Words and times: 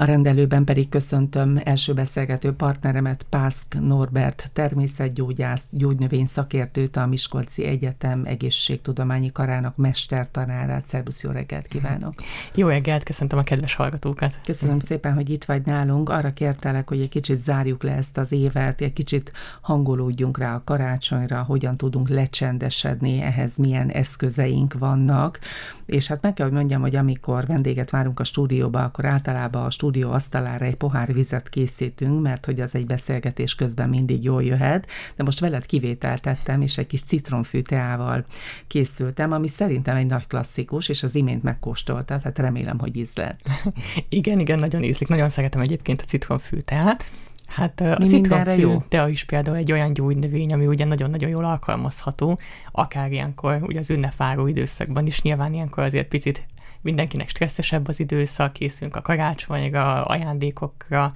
A 0.00 0.04
rendelőben 0.04 0.64
pedig 0.64 0.88
köszöntöm 0.88 1.60
első 1.64 1.92
beszélgető 1.92 2.52
partneremet, 2.52 3.26
Pászk 3.28 3.80
Norbert, 3.80 4.50
természetgyógyász, 4.52 5.64
gyógynövény 5.70 6.26
szakértőt, 6.26 6.96
a 6.96 7.06
Miskolci 7.06 7.64
Egyetem 7.64 8.22
egészségtudományi 8.24 9.32
karának 9.32 9.76
mestertanárát. 9.76 10.84
Szerbusz, 10.84 11.22
jó 11.22 11.30
reggelt 11.30 11.66
kívánok! 11.66 12.14
Jó 12.54 12.68
reggelt, 12.68 13.02
köszöntöm 13.02 13.38
a 13.38 13.42
kedves 13.42 13.74
hallgatókat! 13.74 14.38
Köszönöm 14.44 14.78
szépen, 14.78 15.14
hogy 15.14 15.30
itt 15.30 15.44
vagy 15.44 15.66
nálunk. 15.66 16.08
Arra 16.08 16.32
kértelek, 16.32 16.88
hogy 16.88 17.00
egy 17.00 17.08
kicsit 17.08 17.40
zárjuk 17.40 17.82
le 17.82 17.92
ezt 17.92 18.16
az 18.16 18.32
évet, 18.32 18.80
egy 18.80 18.92
kicsit 18.92 19.32
hangolódjunk 19.60 20.38
rá 20.38 20.54
a 20.54 20.62
karácsonyra, 20.64 21.42
hogyan 21.42 21.76
tudunk 21.76 22.08
lecsendesedni, 22.08 23.20
ehhez 23.20 23.56
milyen 23.56 23.88
eszközeink 23.88 24.74
vannak. 24.78 25.38
És 25.86 26.06
hát 26.06 26.22
meg 26.22 26.32
kell, 26.32 26.46
hogy 26.46 26.56
mondjam, 26.56 26.80
hogy 26.80 26.96
amikor 26.96 27.46
vendéget 27.46 27.90
várunk 27.90 28.20
a 28.20 28.24
stúdióba, 28.24 28.82
akkor 28.82 29.04
általában 29.04 29.64
a 29.64 29.70
stúdió 29.70 29.88
asztalára 29.96 30.64
egy 30.64 30.74
pohár 30.74 31.12
vizet 31.12 31.48
készítünk, 31.48 32.22
mert 32.22 32.44
hogy 32.44 32.60
az 32.60 32.74
egy 32.74 32.86
beszélgetés 32.86 33.54
közben 33.54 33.88
mindig 33.88 34.24
jól 34.24 34.44
jöhet, 34.44 34.86
de 35.16 35.22
most 35.22 35.40
veled 35.40 35.66
kivételt 35.66 36.22
tettem, 36.22 36.60
és 36.60 36.78
egy 36.78 36.86
kis 36.86 37.02
citromfű 37.02 37.60
teával 37.60 38.24
készültem, 38.66 39.32
ami 39.32 39.48
szerintem 39.48 39.96
egy 39.96 40.06
nagy 40.06 40.26
klasszikus, 40.26 40.88
és 40.88 41.02
az 41.02 41.14
imént 41.14 41.42
megkóstolta, 41.42 42.18
tehát 42.18 42.38
remélem, 42.38 42.78
hogy 42.78 42.96
ízlet. 42.96 43.40
igen, 44.08 44.38
igen, 44.38 44.58
nagyon 44.58 44.82
ízlik. 44.82 45.08
Nagyon 45.08 45.28
szeretem 45.28 45.60
egyébként 45.60 46.00
a 46.00 46.04
citromfű 46.04 46.58
teát. 46.58 47.04
Hát 47.46 47.80
a 47.80 47.96
citromfű 47.96 48.76
tea 48.88 49.08
is 49.08 49.24
például 49.24 49.56
egy 49.56 49.72
olyan 49.72 49.92
gyógynövény, 49.92 50.52
ami 50.52 50.66
ugye 50.66 50.84
nagyon-nagyon 50.84 51.30
jól 51.30 51.44
alkalmazható, 51.44 52.38
akár 52.72 53.12
ilyenkor, 53.12 53.58
ugye 53.62 53.78
az 53.78 53.90
ünnepáró 53.90 54.46
időszakban 54.46 55.06
is, 55.06 55.22
nyilván 55.22 55.52
ilyenkor 55.52 55.82
azért 55.82 56.08
picit 56.08 56.46
mindenkinek 56.82 57.28
stresszesebb 57.28 57.88
az 57.88 58.00
időszak, 58.00 58.52
készülünk 58.52 58.96
a 58.96 59.00
karácsonyra, 59.00 60.04
ajándékokra, 60.04 61.12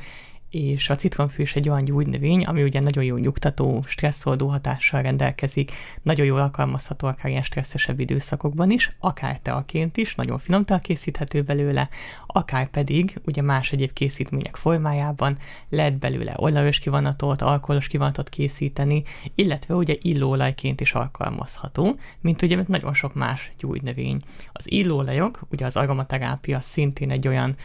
és 0.55 0.91
a 0.91 0.97
citromfű 0.97 1.43
is 1.43 1.57
egy 1.57 1.69
olyan 1.69 1.85
gyógynövény, 1.85 2.45
ami 2.45 2.63
ugye 2.63 2.81
nagyon 2.81 3.05
jó 3.05 3.17
nyugtató, 3.17 3.83
stresszoldó 3.87 4.49
hatással 4.49 5.03
rendelkezik, 5.03 5.73
nagyon 6.03 6.27
jól 6.27 6.41
alkalmazható 6.41 7.07
akár 7.07 7.31
ilyen 7.31 7.43
stresszesebb 7.43 8.01
időszakokban 8.01 8.71
is, 8.71 8.91
akár 8.99 9.39
teaként 9.39 9.97
is, 9.97 10.15
nagyon 10.15 10.39
finom 10.39 10.65
tea 10.65 10.79
készíthető 10.79 11.43
belőle, 11.43 11.89
akár 12.27 12.69
pedig 12.69 13.21
ugye 13.27 13.43
más 13.43 13.73
egyéb 13.73 13.93
készítmények 13.93 14.57
formájában 14.57 15.39
lehet 15.69 15.99
belőle 15.99 16.35
olajos 16.37 16.79
kivonatot, 16.79 17.43
alkoholos 17.43 17.87
kivonatot 17.87 18.29
készíteni, 18.29 19.03
illetve 19.35 19.75
ugye 19.75 19.95
illóolajként 20.01 20.81
is 20.81 20.93
alkalmazható, 20.93 21.97
mint 22.21 22.43
ugye 22.43 22.65
nagyon 22.67 22.95
sok 22.95 23.15
más 23.15 23.53
gyógynövény. 23.59 24.21
Az 24.53 24.73
illóolajok, 24.73 25.41
ugye 25.51 25.67
az 25.67 25.77
aromaterápia 25.77 26.61
szintén 26.61 27.11
egy 27.11 27.29
olyan 27.29 27.57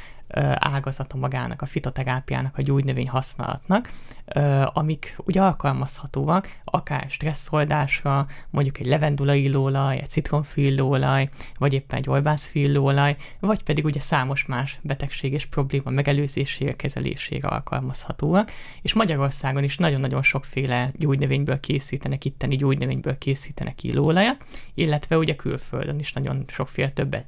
ágazata 0.53 1.17
magának, 1.17 1.61
a 1.61 1.65
fitoterápiának, 1.65 2.57
a 2.57 2.61
gyógynövény 2.61 3.09
használatnak, 3.09 3.91
amik 4.73 5.15
ugye 5.25 5.41
alkalmazhatóak, 5.41 6.49
akár 6.63 7.05
stresszoldásra, 7.09 8.27
mondjuk 8.49 8.79
egy 8.79 8.85
levendula 8.85 9.33
illóolaj, 9.33 9.97
egy 9.97 10.09
citromfű 10.09 10.77
vagy 11.59 11.73
éppen 11.73 11.97
egy 11.97 12.09
olbászfű 12.09 12.79
vagy 13.39 13.63
pedig 13.63 13.85
ugye 13.85 13.99
számos 13.99 14.45
más 14.45 14.79
betegség 14.81 15.33
és 15.33 15.45
probléma 15.45 15.89
megelőzésére, 15.89 16.75
kezelésére 16.75 17.47
alkalmazhatóak, 17.47 18.51
és 18.81 18.93
Magyarországon 18.93 19.63
is 19.63 19.77
nagyon-nagyon 19.77 20.23
sokféle 20.23 20.91
gyógynövényből 20.97 21.59
készítenek, 21.59 22.25
itteni 22.25 22.55
gyógynövényből 22.55 23.17
készítenek 23.17 23.83
illóolajat, 23.83 24.37
illetve 24.73 25.17
ugye 25.17 25.35
külföldön 25.35 25.99
is 25.99 26.13
nagyon 26.13 26.43
sokféle 26.47 26.89
többet 26.89 27.25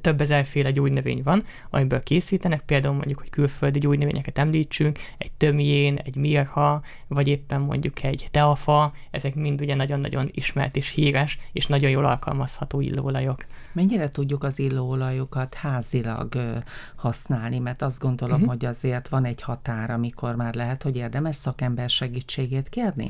több 0.00 0.20
ezerféle 0.20 0.70
gyógynövény 0.70 1.22
van, 1.22 1.42
amiből 1.70 2.02
készítenek, 2.02 2.60
például 2.60 2.94
mondjuk, 2.94 3.18
hogy 3.18 3.30
külföldi 3.30 3.78
gyógynövényeket 3.78 4.38
említsünk, 4.38 4.98
egy 5.18 5.32
tömjén, 5.32 5.96
egy 5.96 6.16
mirha, 6.16 6.82
vagy 7.08 7.28
éppen 7.28 7.60
mondjuk 7.60 8.02
egy 8.02 8.28
teafa, 8.30 8.92
ezek 9.10 9.34
mind 9.34 9.60
ugye 9.60 9.74
nagyon-nagyon 9.74 10.28
ismert 10.32 10.76
és 10.76 10.88
híres, 10.88 11.38
és 11.52 11.66
nagyon 11.66 11.90
jól 11.90 12.04
alkalmazható 12.04 12.80
illóolajok. 12.80 13.44
Mennyire 13.72 14.10
tudjuk 14.10 14.44
az 14.44 14.58
illóolajokat 14.58 15.54
házilag 15.54 16.62
használni, 16.96 17.58
mert 17.58 17.82
azt 17.82 17.98
gondolom, 17.98 18.34
uh-huh. 18.34 18.50
hogy 18.50 18.64
azért 18.64 19.08
van 19.08 19.24
egy 19.24 19.42
határ, 19.42 19.90
amikor 19.90 20.34
már 20.34 20.54
lehet, 20.54 20.82
hogy 20.82 20.96
érdemes 20.96 21.36
szakember 21.36 21.90
segítségét 21.90 22.68
kérni? 22.68 23.06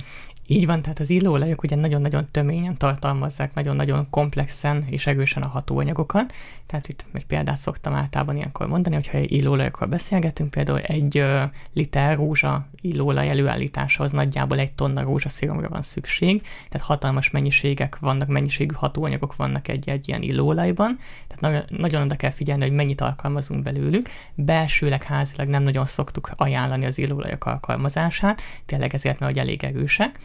Így 0.47 0.67
van, 0.67 0.83
tehát 0.83 0.99
az 0.99 1.11
illóolajok 1.11 1.63
ugye 1.63 1.77
nagyon-nagyon 1.77 2.27
töményen 2.31 2.77
tartalmazzák, 2.77 3.55
nagyon-nagyon 3.55 4.11
komplexen 4.11 4.85
és 4.89 5.07
erősen 5.07 5.43
a 5.43 5.49
hatóanyagokat. 5.49 6.33
Tehát 6.67 6.89
itt 6.89 7.05
egy 7.13 7.27
példát 7.27 7.57
szoktam 7.57 7.95
általában 7.95 8.37
ilyenkor 8.37 8.67
mondani, 8.67 8.95
hogyha 8.95 9.19
illóolajokról 9.19 9.89
beszélgetünk, 9.89 10.51
például 10.51 10.79
egy 10.79 11.19
uh, 11.19 11.43
liter 11.73 12.17
rózsa 12.17 12.67
illóolaj 12.81 13.29
előállításához 13.29 14.13
nagyjából 14.13 14.59
egy 14.59 14.73
tonna 14.73 15.03
rózsaszíromra 15.03 15.69
van 15.69 15.83
szükség, 15.83 16.43
tehát 16.69 16.87
hatalmas 16.87 17.31
mennyiségek 17.31 17.99
vannak, 17.99 18.29
mennyiségű 18.29 18.75
hatóanyagok 18.75 19.37
vannak 19.37 19.69
egy-egy 19.69 20.09
ilyen 20.09 20.23
illóolajban, 20.23 20.99
tehát 21.27 21.41
nagyon, 21.41 21.81
nagyon 21.83 22.03
oda 22.03 22.17
kell 22.17 22.31
figyelni, 22.31 22.63
hogy 22.63 22.73
mennyit 22.73 23.01
alkalmazunk 23.01 23.63
belőlük. 23.63 24.09
Belsőleg 24.35 25.03
házilag 25.03 25.49
nem 25.49 25.63
nagyon 25.63 25.87
szoktuk 25.87 26.31
ajánlani 26.37 26.85
az 26.85 26.99
illóolajok 26.99 27.45
alkalmazását, 27.45 28.43
tényleg 28.67 28.95
ezért, 28.95 29.19
mert 29.19 29.33
hogy 29.33 29.41
elég 29.41 29.65
erősek 29.65 30.19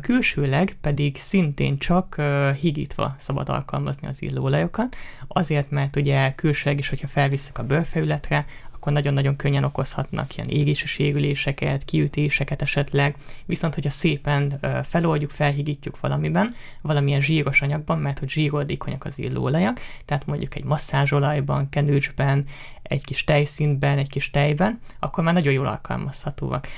Külsőleg 0.00 0.76
pedig 0.80 1.16
szintén 1.16 1.78
csak 1.78 2.22
higítva 2.60 3.14
szabad 3.18 3.48
alkalmazni 3.48 4.06
az 4.06 4.22
illóolajokat, 4.22 4.96
azért, 5.28 5.70
mert 5.70 5.96
ugye 5.96 6.32
külsőleg 6.34 6.78
is, 6.78 6.88
hogyha 6.88 7.06
felvisszük 7.06 7.58
a 7.58 7.62
bőrfelületre, 7.62 8.44
akkor 8.88 9.00
nagyon-nagyon 9.00 9.36
könnyen 9.36 9.64
okozhatnak 9.64 10.36
ilyen 10.36 10.48
égési 10.48 10.86
sérüléseket, 10.86 11.84
kiütéseket 11.84 12.62
esetleg, 12.62 13.16
viszont 13.46 13.74
hogyha 13.74 13.90
szépen 13.90 14.60
feloldjuk, 14.84 15.30
felhigítjuk 15.30 16.00
valamiben, 16.00 16.54
valamilyen 16.82 17.20
zsíros 17.20 17.62
anyagban, 17.62 17.98
mert 17.98 18.18
hogy 18.18 18.30
zsíroldékonyak 18.30 19.04
az 19.04 19.18
illóolajak, 19.18 19.80
tehát 20.04 20.26
mondjuk 20.26 20.54
egy 20.54 20.64
masszázsolajban, 20.64 21.68
kenőcsben, 21.68 22.44
egy 22.82 23.04
kis 23.04 23.24
tejszínben, 23.24 23.98
egy 23.98 24.08
kis 24.08 24.30
tejben, 24.30 24.80
akkor 24.98 25.24
már 25.24 25.34
nagyon 25.34 25.52
jól 25.52 25.66
alkalmazhatóak. 25.66 26.68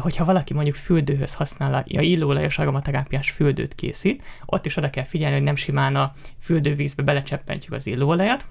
Hogyha 0.00 0.24
valaki 0.24 0.54
mondjuk 0.54 0.76
fürdőhöz 0.76 1.34
használ 1.34 1.74
a 1.74 2.00
illóolajos 2.00 2.58
aromaterápiás 2.58 3.30
fürdőt 3.30 3.74
készít, 3.74 4.22
ott 4.46 4.66
is 4.66 4.76
oda 4.76 4.90
kell 4.90 5.04
figyelni, 5.04 5.34
hogy 5.34 5.44
nem 5.44 5.56
simán 5.56 5.96
a 5.96 6.12
fürdővízbe 6.40 7.02
belecseppentjük 7.02 7.74
az 7.74 7.86
illóolajat, 7.86 8.44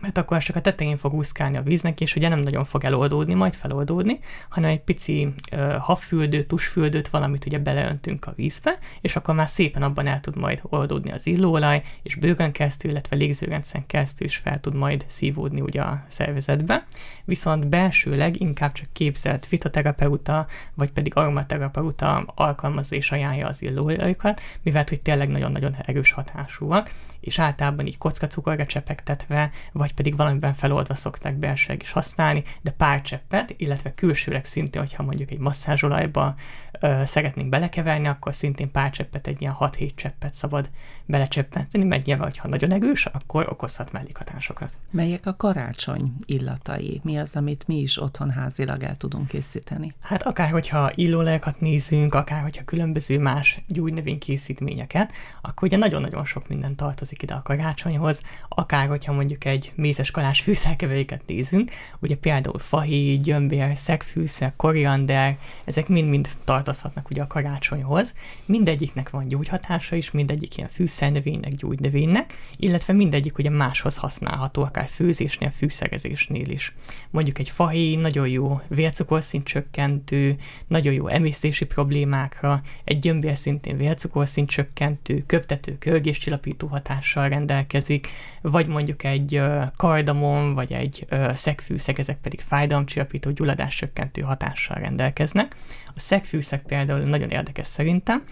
mert 0.00 0.18
akkor 0.18 0.38
csak 0.38 0.56
a 0.56 0.60
tetején 0.60 0.96
fog 0.96 1.14
úszkálni 1.14 1.56
a 1.56 1.62
víznek, 1.62 2.00
és 2.00 2.16
ugye 2.16 2.28
nem 2.28 2.38
nagyon 2.40 2.64
fog 2.64 2.84
eloldódni, 2.84 3.34
majd 3.34 3.54
feloldódni, 3.54 4.18
hanem 4.48 4.70
egy 4.70 4.80
pici 4.80 5.34
uh, 5.52 5.72
havfürdőt, 5.74 6.46
tusfürdőt, 6.46 7.08
valamit 7.08 7.46
ugye 7.46 7.58
beleöntünk 7.58 8.26
a 8.26 8.32
vízbe, 8.36 8.78
és 9.00 9.16
akkor 9.16 9.34
már 9.34 9.48
szépen 9.48 9.82
abban 9.82 10.06
el 10.06 10.20
tud 10.20 10.36
majd 10.36 10.60
oldódni 10.62 11.10
az 11.10 11.26
illóolaj, 11.26 11.82
és 12.02 12.14
bőgön 12.14 12.52
keresztül, 12.52 12.90
illetve 12.90 13.16
légzőrendszeren 13.16 13.86
keresztül 13.86 14.26
is 14.26 14.36
fel 14.36 14.60
tud 14.60 14.74
majd 14.74 15.04
szívódni 15.08 15.60
ugye 15.60 15.82
a 15.82 16.04
szervezetbe. 16.08 16.86
Viszont 17.24 17.68
belsőleg 17.68 18.40
inkább 18.40 18.72
csak 18.72 18.88
képzelt 18.92 19.46
fitoterapeuta, 19.46 20.46
vagy 20.74 20.90
pedig 20.90 21.16
aromaterapeuta 21.16 22.32
alkalmazás 22.34 23.12
ajánlja 23.12 23.46
az 23.46 23.62
illóolajokat, 23.62 24.40
mivel 24.62 24.84
hogy 24.88 25.00
tényleg 25.00 25.28
nagyon-nagyon 25.28 25.74
erős 25.86 26.12
hatásúak, 26.12 26.92
és 27.20 27.38
általában 27.38 27.86
így 27.86 27.98
kockacukorra 27.98 28.66
csepegtetve, 28.66 29.50
vagy 29.72 29.89
pedig 29.92 30.16
valamiben 30.16 30.52
feloldva 30.52 30.94
szokták 30.94 31.36
belsőleg 31.36 31.82
is 31.82 31.90
használni, 31.90 32.42
de 32.62 32.70
pár 32.70 33.02
cseppet, 33.02 33.54
illetve 33.56 33.94
külsőleg 33.94 34.44
szintén, 34.44 34.80
hogyha 34.80 35.02
mondjuk 35.02 35.30
egy 35.30 35.38
masszázsolajba 35.38 36.34
ö, 36.80 37.02
szeretnénk 37.04 37.48
belekeverni, 37.48 38.06
akkor 38.08 38.34
szintén 38.34 38.70
pár 38.70 38.90
cseppet, 38.90 39.26
egy 39.26 39.40
ilyen 39.40 39.56
6-7 39.60 39.90
cseppet 39.94 40.34
szabad 40.34 40.70
belecseppenteni, 41.06 41.84
mert 41.84 42.04
nyilván, 42.04 42.26
hogyha 42.26 42.48
nagyon 42.48 42.72
erős, 42.72 43.06
akkor 43.06 43.46
okozhat 43.50 43.92
mellékhatásokat. 43.92 44.78
Melyek 44.90 45.26
a 45.26 45.36
karácsony 45.36 46.12
illatai? 46.24 47.00
Mi 47.04 47.18
az, 47.18 47.36
amit 47.36 47.66
mi 47.66 47.76
is 47.80 48.02
otthon 48.02 48.30
házilag 48.30 48.82
el 48.82 48.96
tudunk 48.96 49.28
készíteni? 49.28 49.94
Hát 50.00 50.22
akár, 50.22 50.50
hogyha 50.50 50.90
illólejakat 50.94 51.60
nézünk, 51.60 52.14
akár, 52.14 52.42
hogyha 52.42 52.64
különböző 52.64 53.18
más 53.18 53.62
gyógynövénykészítményeket, 53.66 55.12
akkor 55.42 55.68
ugye 55.68 55.76
nagyon-nagyon 55.76 56.24
sok 56.24 56.48
minden 56.48 56.76
tartozik 56.76 57.22
ide 57.22 57.34
a 57.34 57.42
karácsonyhoz, 57.42 58.22
akár, 58.48 58.88
hogyha 58.88 59.12
mondjuk 59.12 59.44
egy 59.44 59.72
mézes 59.80 60.10
kalás 60.10 60.40
fűszerkeveréket 60.46 61.22
nézünk, 61.26 61.70
ugye 62.00 62.16
például 62.16 62.58
fahéj, 62.58 63.16
gyömbér, 63.16 63.76
szegfűszer, 63.76 64.52
koriander, 64.56 65.36
ezek 65.64 65.88
mind-mind 65.88 66.28
tartozhatnak 66.44 67.10
ugye 67.10 67.22
a 67.22 67.26
karácsonyhoz. 67.26 68.14
Mindegyiknek 68.44 69.10
van 69.10 69.28
gyógyhatása 69.28 69.96
is, 69.96 70.10
mindegyik 70.10 70.56
ilyen 70.56 70.68
fűszernövénynek, 70.68 71.52
gyógynövénynek, 71.54 72.34
illetve 72.56 72.92
mindegyik 72.92 73.38
ugye 73.38 73.50
máshoz 73.50 73.96
használható, 73.96 74.62
akár 74.62 74.88
főzésnél, 74.88 75.50
fűszerezésnél 75.50 76.50
is. 76.50 76.74
Mondjuk 77.10 77.38
egy 77.38 77.48
fahéj 77.48 77.96
nagyon 77.96 78.28
jó 78.28 78.60
vércukorszint 78.68 79.44
csökkentő, 79.44 80.36
nagyon 80.66 80.92
jó 80.92 81.06
emésztési 81.06 81.64
problémákra, 81.64 82.62
egy 82.84 82.98
gyömbér 82.98 83.36
szintén 83.36 83.76
vércukorszint 83.76 84.48
csökkentő, 84.48 85.22
köptető, 85.26 85.78
körgéscsillapító 85.78 86.66
hatással 86.66 87.28
rendelkezik, 87.28 88.08
vagy 88.42 88.66
mondjuk 88.66 89.04
egy 89.04 89.40
kardamon 89.76 90.54
vagy 90.54 90.72
egy 90.72 91.06
szegfűszeg, 91.34 91.98
ezek 91.98 92.18
pedig 92.20 92.40
fájdalomcsillapító, 92.40 93.30
gyulladáscsökkentő 93.30 94.20
hatással 94.20 94.76
rendelkeznek. 94.76 95.56
A 95.86 96.00
szegfűszeg 96.00 96.62
például 96.62 97.00
nagyon 97.00 97.30
érdekes 97.30 97.66
szerintem. 97.66 98.22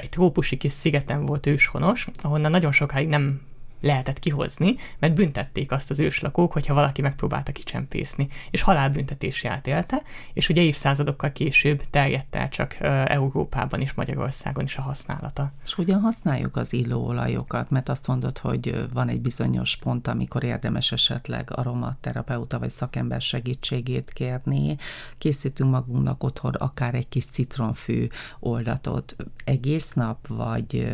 Egy 0.00 0.08
trópusi 0.08 0.56
kis 0.56 0.72
szigeten 0.72 1.26
volt 1.26 1.46
őshonos, 1.46 2.06
ahonnan 2.22 2.50
nagyon 2.50 2.72
sokáig 2.72 3.08
nem 3.08 3.40
lehetett 3.86 4.18
kihozni, 4.18 4.74
mert 4.98 5.14
büntették 5.14 5.72
azt 5.72 5.90
az 5.90 5.98
őslakók, 5.98 6.52
hogyha 6.52 6.74
valaki 6.74 7.00
megpróbálta 7.02 7.52
kicsempészni, 7.52 8.28
és 8.50 8.62
halálbüntetés 8.62 9.44
átélte, 9.44 10.02
és 10.32 10.48
ugye 10.48 10.62
évszázadokkal 10.62 11.32
később 11.32 11.82
terjedt 11.90 12.36
el 12.36 12.48
csak 12.48 12.76
Európában 13.04 13.80
és 13.80 13.92
Magyarországon 13.92 14.64
is 14.64 14.76
a 14.76 14.82
használata. 14.82 15.52
És 15.64 15.74
hogyan 15.74 16.00
használjuk 16.00 16.56
az 16.56 16.72
illóolajokat? 16.72 17.70
Mert 17.70 17.88
azt 17.88 18.06
mondod, 18.06 18.38
hogy 18.38 18.86
van 18.92 19.08
egy 19.08 19.20
bizonyos 19.20 19.76
pont, 19.76 20.08
amikor 20.08 20.44
érdemes 20.44 20.92
esetleg 20.92 21.50
aromaterapeuta 21.54 22.58
vagy 22.58 22.70
szakember 22.70 23.20
segítségét 23.20 24.12
kérni. 24.12 24.76
Készítünk 25.18 25.70
magunknak 25.70 26.24
otthon 26.24 26.54
akár 26.54 26.94
egy 26.94 27.08
kis 27.08 27.24
citronfű 27.24 28.06
oldatot 28.40 29.16
egész 29.44 29.92
nap, 29.92 30.26
vagy 30.26 30.90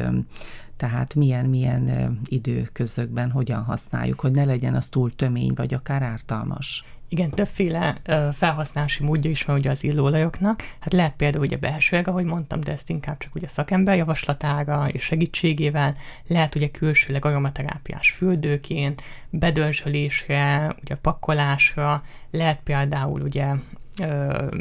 tehát 0.82 1.14
milyen-milyen 1.14 2.18
időközökben 2.26 3.30
hogyan 3.30 3.62
használjuk, 3.62 4.20
hogy 4.20 4.30
ne 4.30 4.44
legyen 4.44 4.74
az 4.74 4.88
túl 4.88 5.14
tömény, 5.14 5.52
vagy 5.54 5.74
akár 5.74 6.02
ártalmas. 6.02 6.84
Igen, 7.08 7.30
többféle 7.30 7.94
felhasználási 8.32 9.04
módja 9.04 9.30
is 9.30 9.42
van 9.42 9.56
ugye 9.56 9.70
az 9.70 9.84
illóolajoknak. 9.84 10.62
Hát 10.80 10.92
lehet 10.92 11.16
például 11.16 11.44
ugye 11.44 11.56
belsőleg, 11.56 12.08
ahogy 12.08 12.24
mondtam, 12.24 12.60
de 12.60 12.72
ezt 12.72 12.90
inkább 12.90 13.18
csak 13.18 13.34
ugye 13.34 13.48
szakember 13.48 13.96
javaslatára 13.96 14.88
és 14.88 15.02
segítségével. 15.02 15.94
Lehet 16.26 16.54
ugye 16.54 16.68
külsőleg 16.68 17.24
aromaterápiás 17.24 18.10
fürdőként, 18.10 19.02
bedörzsölésre, 19.30 20.76
ugye 20.82 20.94
pakkolásra, 20.94 22.02
lehet 22.30 22.60
például 22.64 23.20
ugye 23.20 23.54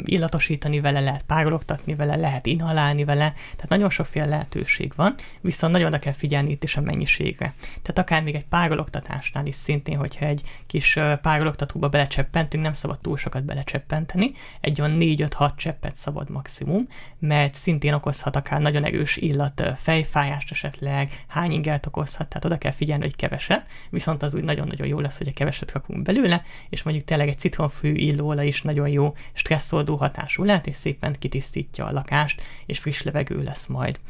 illatosítani 0.04 0.80
vele, 0.80 1.00
lehet 1.00 1.22
párologtatni 1.22 1.94
vele, 1.94 2.16
lehet 2.16 2.46
inhalálni 2.46 3.04
vele, 3.04 3.32
tehát 3.32 3.68
nagyon 3.68 3.90
sokféle 3.90 4.26
lehetőség 4.26 4.92
van, 4.96 5.14
viszont 5.40 5.72
nagyon 5.72 5.88
oda 5.88 5.98
kell 5.98 6.12
figyelni 6.12 6.50
itt 6.50 6.64
is 6.64 6.76
a 6.76 6.80
mennyiségre. 6.80 7.54
Tehát 7.68 7.98
akár 7.98 8.22
még 8.22 8.34
egy 8.34 8.46
párologtatásnál 8.46 9.46
is 9.46 9.54
szintén, 9.54 9.98
hogyha 9.98 10.26
egy 10.26 10.40
kis 10.66 10.98
párologtatóba 11.22 11.88
belecseppentünk, 11.88 12.62
nem 12.62 12.72
szabad 12.72 13.00
túl 13.00 13.16
sokat 13.16 13.44
belecseppenteni, 13.44 14.32
egy 14.60 14.80
olyan 14.80 14.96
4-5-6 15.00 15.56
cseppet 15.56 15.96
szabad 15.96 16.30
maximum, 16.30 16.86
mert 17.18 17.54
szintén 17.54 17.92
okozhat 17.92 18.36
akár 18.36 18.60
nagyon 18.60 18.84
erős 18.84 19.16
illat, 19.16 19.62
fejfájást 19.76 20.50
esetleg, 20.50 21.24
hány 21.28 21.52
ingert 21.52 21.86
okozhat, 21.86 22.28
tehát 22.28 22.44
oda 22.44 22.58
kell 22.58 22.72
figyelni, 22.72 23.04
hogy 23.04 23.16
keveset, 23.16 23.66
viszont 23.90 24.22
az 24.22 24.34
úgy 24.34 24.44
nagyon-nagyon 24.44 24.86
jó 24.86 25.00
lesz, 25.00 25.18
hogy 25.18 25.28
a 25.28 25.32
keveset 25.32 25.72
rakunk 25.72 26.02
belőle, 26.02 26.42
és 26.68 26.82
mondjuk 26.82 27.06
tényleg 27.06 27.28
egy 27.28 27.38
citronfű 27.38 27.92
illóla 27.92 28.42
is 28.42 28.62
nagyon 28.62 28.88
jó 28.88 29.14
stresszoldó 29.32 29.96
hatású 29.96 30.44
lehet, 30.44 30.66
és 30.66 30.76
szépen 30.76 31.16
kitisztítja 31.18 31.84
a 31.84 31.92
lakást, 31.92 32.42
és 32.66 32.78
friss 32.78 33.02
levegő 33.02 33.42
lesz 33.42 33.66
majd. 33.66 34.00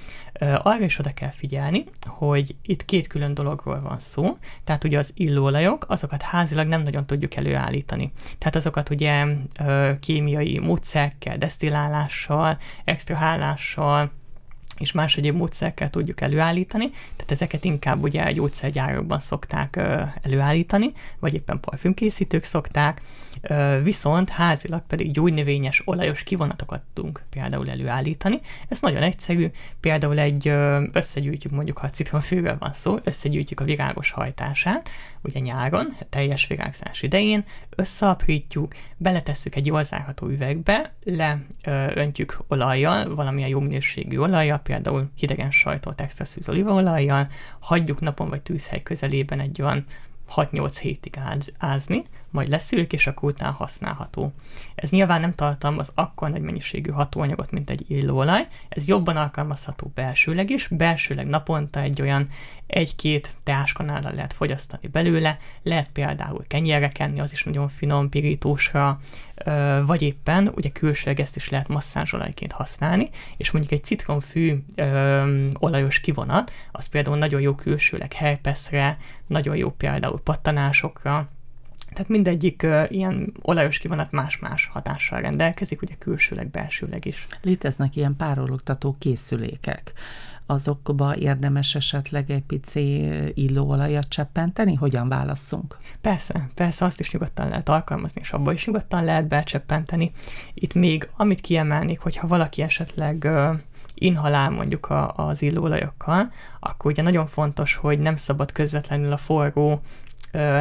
Arra 0.62 0.85
is 0.85 0.99
oda 0.99 1.11
kell 1.11 1.31
figyelni, 1.31 1.85
hogy 2.06 2.55
itt 2.62 2.85
két 2.85 3.06
külön 3.06 3.35
dologról 3.35 3.81
van 3.81 3.99
szó, 3.99 4.37
tehát 4.64 4.85
ugye 4.85 4.99
az 4.99 5.12
illóolajok, 5.14 5.85
azokat 5.88 6.23
házilag 6.23 6.67
nem 6.67 6.82
nagyon 6.82 7.06
tudjuk 7.06 7.35
előállítani. 7.35 8.12
Tehát 8.38 8.56
azokat 8.56 8.91
ugye 8.91 9.25
kémiai 10.00 10.59
módszerekkel, 10.59 11.37
desztillálással, 11.37 12.58
extrahálással, 12.85 14.11
és 14.79 14.93
más 14.93 15.17
egyéb 15.17 15.37
módszerekkel 15.37 15.91
tudjuk 15.91 16.20
előállítani, 16.20 16.91
tehát 16.91 17.31
ezeket 17.31 17.65
inkább 17.65 18.03
ugye 18.03 18.32
gyógyszergyárakban 18.32 19.19
szokták 19.19 19.81
előállítani, 20.23 20.93
vagy 21.19 21.35
éppen 21.35 21.61
parfümkészítők 21.61 22.43
szokták, 22.43 23.03
viszont 23.82 24.29
házilag 24.29 24.82
pedig 24.87 25.11
gyógynövényes, 25.11 25.82
olajos 25.84 26.23
kivonatokat 26.23 26.82
tudunk 26.94 27.23
például 27.31 27.70
előállítani. 27.70 28.40
Ez 28.69 28.81
nagyon 28.81 29.02
egyszerű, 29.02 29.50
például 29.81 30.19
egy 30.19 30.49
összegyűjtjük 30.93 31.52
mondjuk, 31.52 31.79
ha 31.79 31.87
a 31.87 31.90
citronfűről 31.90 32.56
van 32.58 32.73
szó, 32.73 32.99
összegyűjtjük 33.05 33.61
a 33.61 33.64
virágos 33.64 34.11
hajtását, 34.11 34.88
ugye 35.23 35.40
nyáron, 35.40 35.96
teljes 36.08 36.46
virágzás 36.46 37.02
idején, 37.02 37.44
összeaprítjuk, 37.76 38.73
beletesszük 38.96 39.55
egy 39.55 39.67
jól 39.67 39.84
zárható 39.84 40.26
üvegbe, 40.26 40.94
leöntjük 41.05 42.38
olajjal, 42.49 43.14
valamilyen 43.14 43.49
jó 43.49 43.61
minőségű 43.61 44.19
olajjal, 44.19 44.58
például 44.58 45.11
hidegen 45.17 45.50
sajtolt 45.50 46.00
extra 46.00 46.25
szűz 46.25 46.49
olívaolajjal, 46.49 47.29
hagyjuk 47.61 48.00
napon 48.00 48.29
vagy 48.29 48.43
tűzhely 48.43 48.82
közelében 48.82 49.40
egy 49.40 49.62
olyan 49.62 49.84
6-8 50.34 50.76
hétig 50.81 51.14
áz, 51.19 51.52
ázni, 51.58 52.02
majd 52.32 52.49
leszűrjük, 52.49 52.93
és 52.93 53.06
akkor 53.06 53.31
utána 53.31 53.52
használható. 53.52 54.32
Ez 54.75 54.90
nyilván 54.90 55.20
nem 55.20 55.34
tartalmaz 55.34 55.93
akkor 55.94 56.31
nagy 56.31 56.43
mennyiségű 56.43 56.90
hatóanyagot, 56.90 57.50
mint 57.50 57.70
egy 57.70 57.84
illóolaj, 57.88 58.46
ez 58.69 58.88
jobban 58.88 59.17
alkalmazható 59.17 59.90
belsőleg 59.94 60.50
is, 60.50 60.69
belsőleg 60.69 61.26
naponta 61.26 61.81
egy 61.81 62.00
olyan 62.00 62.29
egy-két 62.67 63.37
teáskanállal 63.43 64.12
lehet 64.14 64.32
fogyasztani 64.32 64.87
belőle, 64.87 65.37
lehet 65.62 65.88
például 65.88 66.44
kenyérre 66.46 66.88
kenni, 66.88 67.20
az 67.20 67.32
is 67.32 67.44
nagyon 67.44 67.69
finom, 67.69 68.08
pirítósra, 68.08 69.00
vagy 69.87 70.02
éppen 70.02 70.52
ugye 70.55 70.69
külsőleg 70.69 71.20
ezt 71.20 71.37
is 71.37 71.49
lehet 71.49 71.69
masszázsolajként 71.69 72.52
használni, 72.52 73.08
és 73.37 73.50
mondjuk 73.50 73.73
egy 73.73 73.84
citronfű 73.84 74.64
ö, 74.75 75.49
olajos 75.58 76.00
kivonat, 76.00 76.52
az 76.73 76.87
például 76.87 77.19
nagyon 77.19 77.40
jó 77.40 77.55
külsőleg 77.55 78.12
helypeszre, 78.12 78.96
nagyon 79.26 79.56
jó 79.56 79.70
például 79.70 80.20
pattanásokra, 80.20 81.29
tehát 81.93 82.09
mindegyik 82.09 82.62
uh, 82.65 82.85
ilyen 82.89 83.33
olajos 83.43 83.79
kivonat 83.79 84.11
más-más 84.11 84.71
hatással 84.73 85.21
rendelkezik, 85.21 85.83
ugye 85.83 85.94
külsőleg, 85.99 86.50
belsőleg 86.50 87.05
is. 87.05 87.27
Léteznek 87.43 87.97
ilyen 87.97 88.17
párologtató 88.17 88.97
készülékek. 88.99 89.93
Azokba 90.47 91.17
érdemes 91.17 91.75
esetleg 91.75 92.31
egy 92.31 92.43
pici 92.43 93.11
illóolajat 93.35 94.09
cseppenteni? 94.09 94.75
Hogyan 94.75 95.09
válasszunk? 95.09 95.77
Persze, 96.00 96.49
persze, 96.55 96.85
azt 96.85 97.00
is 97.00 97.12
nyugodtan 97.12 97.49
lehet 97.49 97.69
alkalmazni, 97.69 98.21
és 98.21 98.31
abba 98.31 98.53
is 98.53 98.67
nyugodtan 98.67 99.05
lehet 99.05 99.29
becseppenteni. 99.29 100.12
Itt 100.55 100.75
még, 100.75 101.09
amit 101.17 101.41
kiemelnék, 101.41 102.00
hogyha 102.00 102.27
valaki 102.27 102.62
esetleg 102.62 103.23
uh, 103.25 103.59
inhalál 103.94 104.50
mondjuk 104.50 104.87
a, 104.87 105.12
az 105.17 105.43
illóolajokkal, 105.43 106.33
akkor 106.61 106.91
ugye 106.91 107.03
nagyon 107.03 107.27
fontos, 107.27 107.75
hogy 107.75 107.99
nem 107.99 108.17
szabad 108.17 108.53
közvetlenül 108.53 109.12
a 109.12 109.17
forró 109.17 109.81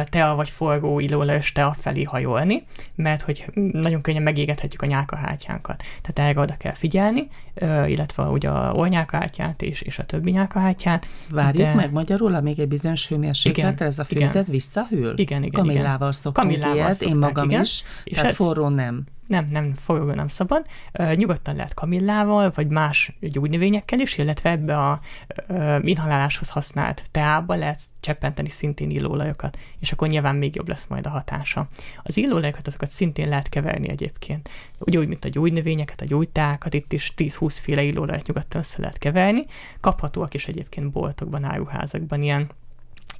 tea 0.08 0.34
vagy 0.34 0.48
forgó 0.48 1.00
illóolajos 1.00 1.52
tea 1.52 1.72
felé 1.72 2.02
hajolni, 2.02 2.64
mert 2.94 3.22
hogy 3.22 3.44
nagyon 3.72 4.00
könnyen 4.00 4.22
megégethetjük 4.22 4.82
a 4.82 4.86
nyálkahártyánkat. 4.86 5.82
Tehát 6.00 6.30
erre 6.30 6.40
oda 6.40 6.56
kell 6.56 6.74
figyelni, 6.74 7.28
illetve 7.86 8.22
ugye 8.22 8.48
a 8.48 8.72
ornyálkahártyát 8.72 9.62
és, 9.62 9.80
és 9.80 9.98
a 9.98 10.04
többi 10.04 10.30
nyálkahártyát. 10.30 11.06
Várjuk 11.30 11.66
de... 11.66 11.74
meg 11.74 11.92
magyarul, 11.92 12.40
még 12.40 12.58
egy 12.58 12.68
bizonyos 12.68 13.08
hőmérsékletre 13.08 13.86
ez 13.86 13.98
a 13.98 14.04
főzet 14.04 14.34
igen. 14.34 14.44
visszahűl? 14.50 15.12
Igen, 15.16 15.42
igen. 15.42 15.62
Kamillával 15.62 15.94
igen. 15.96 16.12
szoktunk 16.12 16.48
Kamillával 16.48 16.76
ilyet, 16.76 16.94
szokták, 16.94 17.14
én 17.14 17.20
magam 17.20 17.50
igen. 17.50 17.62
is, 17.62 17.82
és 18.04 18.14
tehát 18.14 18.30
ez... 18.30 18.36
forró 18.36 18.68
nem 18.68 19.04
nem, 19.26 19.48
nem, 19.50 19.74
forró 19.74 20.04
nem 20.04 20.28
szabad. 20.28 20.66
Nyugodtan 21.14 21.56
lehet 21.56 21.74
kamillával, 21.74 22.52
vagy 22.54 22.68
más 22.68 23.16
gyógynövényekkel 23.20 23.98
is, 23.98 24.18
illetve 24.18 24.50
ebbe 24.50 24.78
a 24.78 25.00
uh, 25.48 25.78
inhaláláshoz 25.82 26.48
használt 26.48 27.02
teába 27.10 27.54
lehet 27.54 27.80
cseppenteni 28.00 28.48
szintén 28.48 28.90
illóolajokat, 28.90 29.58
és 29.80 29.92
akkor 29.92 30.08
nyilván 30.08 30.36
még 30.36 30.54
jobb 30.54 30.68
lesz 30.68 30.86
majd 30.86 31.06
a 31.06 31.10
hatása. 31.10 31.68
Az 32.02 32.16
illóolajokat 32.16 32.66
azokat 32.66 32.90
szintén 32.90 33.28
lehet 33.28 33.48
keverni 33.48 33.88
egyébként. 33.88 34.48
Ugyanúgy, 34.78 35.08
mint 35.08 35.24
a 35.24 35.28
gyógynövényeket, 35.28 36.00
a 36.00 36.04
gyógytákat, 36.04 36.74
itt 36.74 36.92
is 36.92 37.12
10-20 37.16 37.58
féle 37.60 37.82
illóolajat 37.82 38.26
nyugodtan 38.26 38.60
össze 38.60 38.80
lehet 38.80 38.98
keverni. 38.98 39.44
Kaphatóak 39.80 40.34
is 40.34 40.48
egyébként 40.48 40.90
boltokban, 40.90 41.44
áruházakban 41.44 42.22
ilyen 42.22 42.50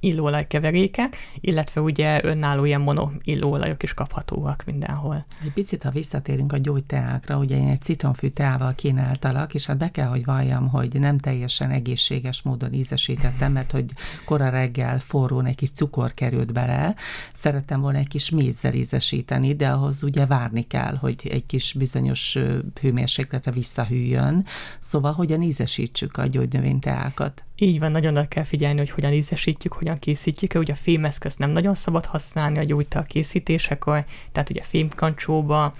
illóolajkeverékek, 0.03 1.17
illetve 1.39 1.81
ugye 1.81 2.23
önálló 2.23 2.65
ilyen 2.65 2.81
mono 2.81 3.09
illóolajok 3.23 3.83
is 3.83 3.93
kaphatóak 3.93 4.63
mindenhol. 4.65 5.25
Egy 5.43 5.53
picit, 5.53 5.83
ha 5.83 5.89
visszatérünk 5.89 6.53
a 6.53 6.57
gyógyteákra, 6.57 7.37
ugye 7.37 7.57
én 7.57 7.67
egy 7.67 7.81
citronfű 7.81 8.27
teával 8.27 8.73
kínáltalak, 8.75 9.53
és 9.53 9.65
hát 9.65 9.77
be 9.77 9.91
kell, 9.91 10.07
hogy 10.07 10.25
valljam, 10.25 10.69
hogy 10.69 10.99
nem 10.99 11.17
teljesen 11.17 11.69
egészséges 11.69 12.41
módon 12.41 12.73
ízesítettem, 12.73 13.51
mert 13.51 13.71
hogy 13.71 13.85
kora 14.25 14.49
reggel 14.49 14.99
forrón 14.99 15.45
egy 15.45 15.55
kis 15.55 15.71
cukor 15.71 16.13
került 16.13 16.53
bele, 16.53 16.95
szerettem 17.33 17.81
volna 17.81 17.97
egy 17.97 18.07
kis 18.07 18.29
mézzel 18.29 18.73
ízesíteni, 18.73 19.55
de 19.55 19.69
ahhoz 19.69 20.03
ugye 20.03 20.25
várni 20.25 20.61
kell, 20.67 20.95
hogy 20.95 21.27
egy 21.31 21.45
kis 21.45 21.73
bizonyos 21.73 22.37
hőmérsékletre 22.81 23.51
visszahűljön. 23.51 24.45
Szóval 24.79 25.13
hogyan 25.13 25.41
ízesítsük 25.41 26.17
a 26.17 26.25
gyógynövényteákat? 26.25 27.43
Így 27.63 27.79
van, 27.79 27.91
nagyon 27.91 28.17
oda 28.17 28.27
kell 28.27 28.43
figyelni, 28.43 28.77
hogy 28.77 28.89
hogyan 28.89 29.13
ízesítjük, 29.13 29.73
hogyan 29.73 29.99
készítjük. 29.99 30.53
Ugye 30.55 30.73
a 30.73 30.75
fémeszközt 30.75 31.39
nem 31.39 31.49
nagyon 31.49 31.73
szabad 31.73 32.05
használni 32.05 32.57
a 32.57 32.63
gyújta 32.63 33.01
készítésekor, 33.01 34.05
tehát 34.31 34.49
ugye 34.49 34.61
fémkancsóba, 34.61 35.73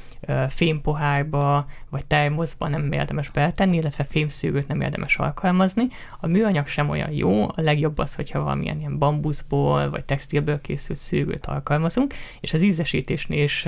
fémpohárba 0.50 1.66
vagy 1.90 2.06
termoszba 2.06 2.68
nem 2.68 2.92
érdemes 2.92 3.30
beletenni, 3.30 3.78
illetve 3.78 4.04
fémszűrőt 4.04 4.68
nem 4.68 4.82
érdemes 4.82 5.18
alkalmazni. 5.18 5.88
A 6.20 6.28
műanyag 6.28 6.68
sem 6.68 6.90
olyan 6.90 7.12
jó, 7.12 7.44
a 7.44 7.54
legjobb 7.56 7.98
az, 7.98 8.16
hogyha 8.16 8.44
valamilyen 8.44 8.80
ilyen 8.80 8.98
bambuszból 8.98 9.90
vagy 9.90 10.06
textilből 10.06 10.62
készült 10.62 11.00
szűrőt 11.00 11.46
alkalmazunk, 11.46 12.14
és 12.40 12.54
az 12.54 12.62
ízesítésnél 12.62 13.44
is 13.44 13.66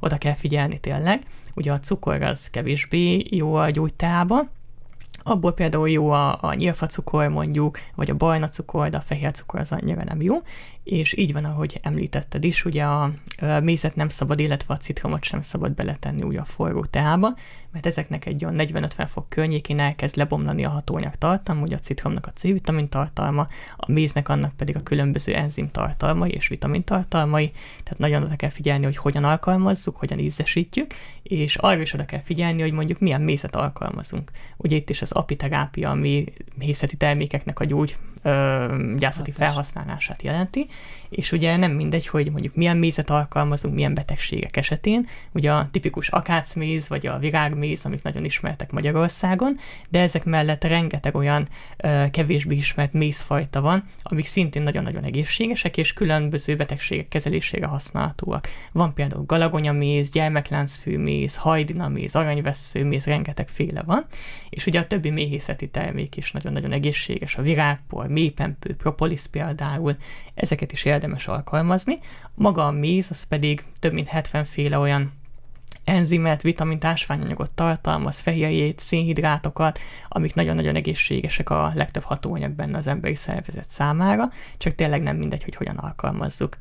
oda 0.00 0.18
kell 0.18 0.34
figyelni 0.34 0.78
tényleg. 0.78 1.22
Ugye 1.54 1.72
a 1.72 1.78
cukor 1.78 2.22
az 2.22 2.50
kevésbé 2.50 3.24
jó 3.30 3.54
a 3.54 3.70
gyújtába, 3.70 4.50
Abból 5.22 5.52
például 5.52 5.90
jó 5.90 6.10
a, 6.10 6.38
a 6.40 6.54
nyilfacukor 6.54 7.28
mondjuk, 7.28 7.78
vagy 7.94 8.10
a 8.10 8.14
bajna 8.14 8.48
cukor, 8.48 8.88
de 8.88 8.96
a 8.96 9.00
fehér 9.00 9.32
cukor 9.32 9.60
az 9.60 9.72
annyira 9.72 10.04
nem 10.04 10.22
jó, 10.22 10.36
és 10.84 11.16
így 11.16 11.32
van, 11.32 11.44
ahogy 11.44 11.78
említetted 11.82 12.44
is, 12.44 12.64
ugye 12.64 12.84
a, 12.84 13.02
a 13.02 13.60
mézet 13.62 13.94
nem 13.96 14.08
szabad, 14.08 14.40
illetve 14.40 14.74
a 14.74 14.76
citromot 14.76 15.24
sem 15.24 15.40
szabad 15.40 15.72
beletenni 15.72 16.22
úgy 16.22 16.36
a 16.36 16.44
forró 16.44 16.84
teába, 16.84 17.34
mert 17.70 17.86
ezeknek 17.86 18.26
egy 18.26 18.44
olyan 18.44 18.56
40-50 18.58 19.06
fok 19.08 19.28
környékén 19.28 19.78
elkezd 19.78 20.16
lebomlani 20.16 20.64
a 20.64 20.68
hatóanyag 20.68 21.14
tartalma, 21.14 21.62
ugye 21.62 21.76
a 21.76 21.78
citromnak 21.78 22.26
a 22.26 22.30
C-vitamin 22.30 22.88
tartalma, 22.88 23.46
a 23.76 23.90
méznek 23.90 24.28
annak 24.28 24.56
pedig 24.56 24.76
a 24.76 24.82
különböző 24.82 25.34
enzim 25.34 25.70
tartalmai 25.70 26.30
és 26.30 26.48
vitamin 26.48 26.84
tartalmai, 26.84 27.50
tehát 27.82 27.98
nagyon 27.98 28.22
oda 28.22 28.36
kell 28.36 28.50
figyelni, 28.50 28.84
hogy 28.84 28.96
hogyan 28.96 29.24
alkalmazzuk, 29.24 29.96
hogyan 29.96 30.18
ízesítjük, 30.18 30.94
és 31.22 31.56
arra 31.56 31.80
is 31.80 31.92
oda 31.92 32.04
kell 32.04 32.20
figyelni, 32.20 32.60
hogy 32.60 32.72
mondjuk 32.72 32.98
milyen 32.98 33.20
mézet 33.20 33.56
alkalmazunk. 33.56 34.30
Ugye 34.56 34.76
itt 34.76 34.90
is 34.90 35.02
az 35.02 35.12
apiterápia, 35.12 35.90
ami 35.90 36.24
mészeti 36.58 36.96
termékeknek 36.96 37.60
a 37.60 37.64
gyógy 37.64 37.96
ö, 38.22 38.94
gyászati 38.96 39.30
felhasználását 39.30 40.22
jelenti, 40.22 40.66
és 41.08 41.32
ugye 41.32 41.56
nem 41.56 41.72
mindegy, 41.72 42.06
hogy 42.06 42.30
mondjuk 42.30 42.54
milyen 42.54 42.76
mézet 42.76 43.10
alkalmazunk, 43.10 43.74
milyen 43.74 43.94
betegségek 43.94 44.56
esetén, 44.56 45.06
ugye 45.32 45.52
a 45.52 45.68
tipikus 45.70 46.08
akácméz, 46.08 46.88
vagy 46.88 47.06
a 47.06 47.18
virágméz, 47.18 47.84
amik 47.84 48.02
nagyon 48.02 48.24
ismertek 48.24 48.72
Magyarországon, 48.72 49.56
de 49.88 50.00
ezek 50.00 50.24
mellett 50.24 50.64
rengeteg 50.64 51.14
olyan 51.14 51.48
ö, 51.76 52.04
kevésbé 52.10 52.56
ismert 52.56 52.92
mézfajta 52.92 53.60
van, 53.60 53.84
amik 54.02 54.26
szintén 54.26 54.62
nagyon-nagyon 54.62 55.04
egészségesek, 55.04 55.76
és 55.76 55.92
különböző 55.92 56.56
betegségek 56.56 57.08
kezelésére 57.08 57.66
használhatóak. 57.66 58.48
Van 58.72 58.94
például 58.94 59.24
galagonyaméz, 59.24 60.10
gyermekláncfűméz, 60.10 61.36
hajdinaméz, 61.36 62.14
aranyvesszőméz, 62.14 63.10
féle 63.46 63.82
van, 63.82 64.06
és 64.50 64.66
ugye 64.66 64.80
a 64.80 64.86
többi 64.86 65.10
méhészeti 65.10 65.68
termék 65.68 66.16
is 66.16 66.32
nagyon-nagyon 66.32 66.72
egészséges, 66.72 67.36
a 67.36 67.42
virágpor, 67.42 68.08
mélypempő, 68.12 68.74
propolis 68.74 69.26
például, 69.26 69.96
ezeket 70.34 70.72
is 70.72 70.84
érdemes 70.84 71.26
alkalmazni. 71.26 71.98
Maga 72.34 72.66
a 72.66 72.70
méz, 72.70 73.10
az 73.10 73.22
pedig 73.22 73.64
több 73.80 73.92
mint 73.92 74.08
70 74.08 74.44
féle 74.44 74.78
olyan 74.78 75.12
enzimet, 75.84 76.42
vitamint, 76.42 76.84
ásványanyagot 76.84 77.50
tartalmaz, 77.50 78.20
fehérjét, 78.20 78.78
szénhidrátokat, 78.78 79.78
amik 80.08 80.34
nagyon-nagyon 80.34 80.74
egészségesek 80.74 81.50
a 81.50 81.72
legtöbb 81.74 82.02
hatóanyag 82.02 82.52
benne 82.52 82.78
az 82.78 82.86
emberi 82.86 83.14
szervezet 83.14 83.68
számára, 83.68 84.30
csak 84.58 84.74
tényleg 84.74 85.02
nem 85.02 85.16
mindegy, 85.16 85.44
hogy 85.44 85.54
hogyan 85.54 85.76
alkalmazzuk 85.76 86.56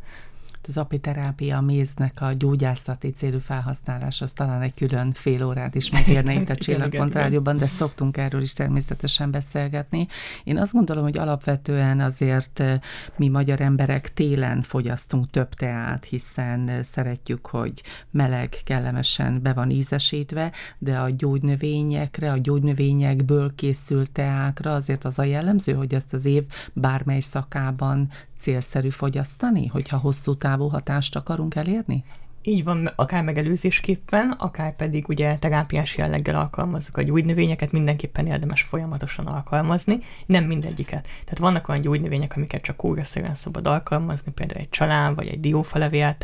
az 0.67 0.77
apiterápia, 0.77 1.57
a 1.57 1.61
méznek 1.61 2.21
a 2.21 2.31
gyógyászati 2.31 3.09
célú 3.09 3.39
felhasználás, 3.39 4.21
az 4.21 4.33
talán 4.33 4.61
egy 4.61 4.73
külön 4.73 5.11
fél 5.13 5.45
órát 5.45 5.75
is 5.75 5.91
megérne 5.91 6.33
itt 6.33 6.49
a 6.49 6.55
Csillagpont 6.63 7.13
Rádióban, 7.13 7.57
de 7.57 7.67
szoktunk 7.67 8.17
erről 8.17 8.41
is 8.41 8.53
természetesen 8.53 9.31
beszélgetni. 9.31 10.07
Én 10.43 10.57
azt 10.57 10.73
gondolom, 10.73 11.03
hogy 11.03 11.17
alapvetően 11.17 11.99
azért 11.99 12.59
eh, 12.59 12.79
mi 13.15 13.27
magyar 13.27 13.61
emberek 13.61 14.13
télen 14.13 14.61
fogyasztunk 14.61 15.29
több 15.29 15.53
teát, 15.53 16.05
hiszen 16.05 16.69
eh, 16.69 16.83
szeretjük, 16.83 17.47
hogy 17.47 17.81
meleg, 18.11 18.55
kellemesen 18.63 19.41
be 19.41 19.53
van 19.53 19.69
ízesítve, 19.69 20.51
de 20.77 20.99
a 20.99 21.09
gyógynövényekre, 21.09 22.31
a 22.31 22.37
gyógynövényekből 22.37 23.55
készült 23.55 24.11
teákra 24.11 24.73
azért 24.73 25.05
az 25.05 25.19
a 25.19 25.23
jellemző, 25.23 25.73
hogy 25.73 25.93
ezt 25.93 26.13
az 26.13 26.25
év 26.25 26.43
bármely 26.73 27.19
szakában 27.19 28.09
célszerű 28.41 28.89
fogyasztani, 28.89 29.67
hogyha 29.67 29.97
hosszú 29.97 30.35
távú 30.51 30.67
hatást 30.67 31.15
akarunk 31.15 31.55
elérni? 31.55 32.03
Így 32.43 32.63
van, 32.63 32.89
akár 32.96 33.24
megelőzésképpen, 33.24 34.29
akár 34.29 34.75
pedig 34.75 35.08
ugye 35.08 35.38
terápiás 35.38 35.98
jelleggel 35.98 36.36
alkalmazzuk 36.36 36.98
a 36.98 37.01
gyógynövényeket, 37.01 37.72
mindenképpen 37.72 38.27
érdemes 38.27 38.62
folyamatosan 38.62 39.27
alkalmazni, 39.27 40.00
nem 40.25 40.43
mindegyiket. 40.43 41.03
Tehát 41.03 41.38
vannak 41.38 41.70
olyan 41.70 41.81
gyógynövények, 41.81 42.34
amiket 42.36 42.62
csak 42.62 42.84
újraszerűen 42.84 43.34
szabad 43.34 43.67
alkalmazni, 43.67 44.31
például 44.31 44.60
egy 44.60 44.70
csalán 44.70 45.15
vagy 45.15 45.27
egy 45.27 45.39
diófalevél 45.39 46.17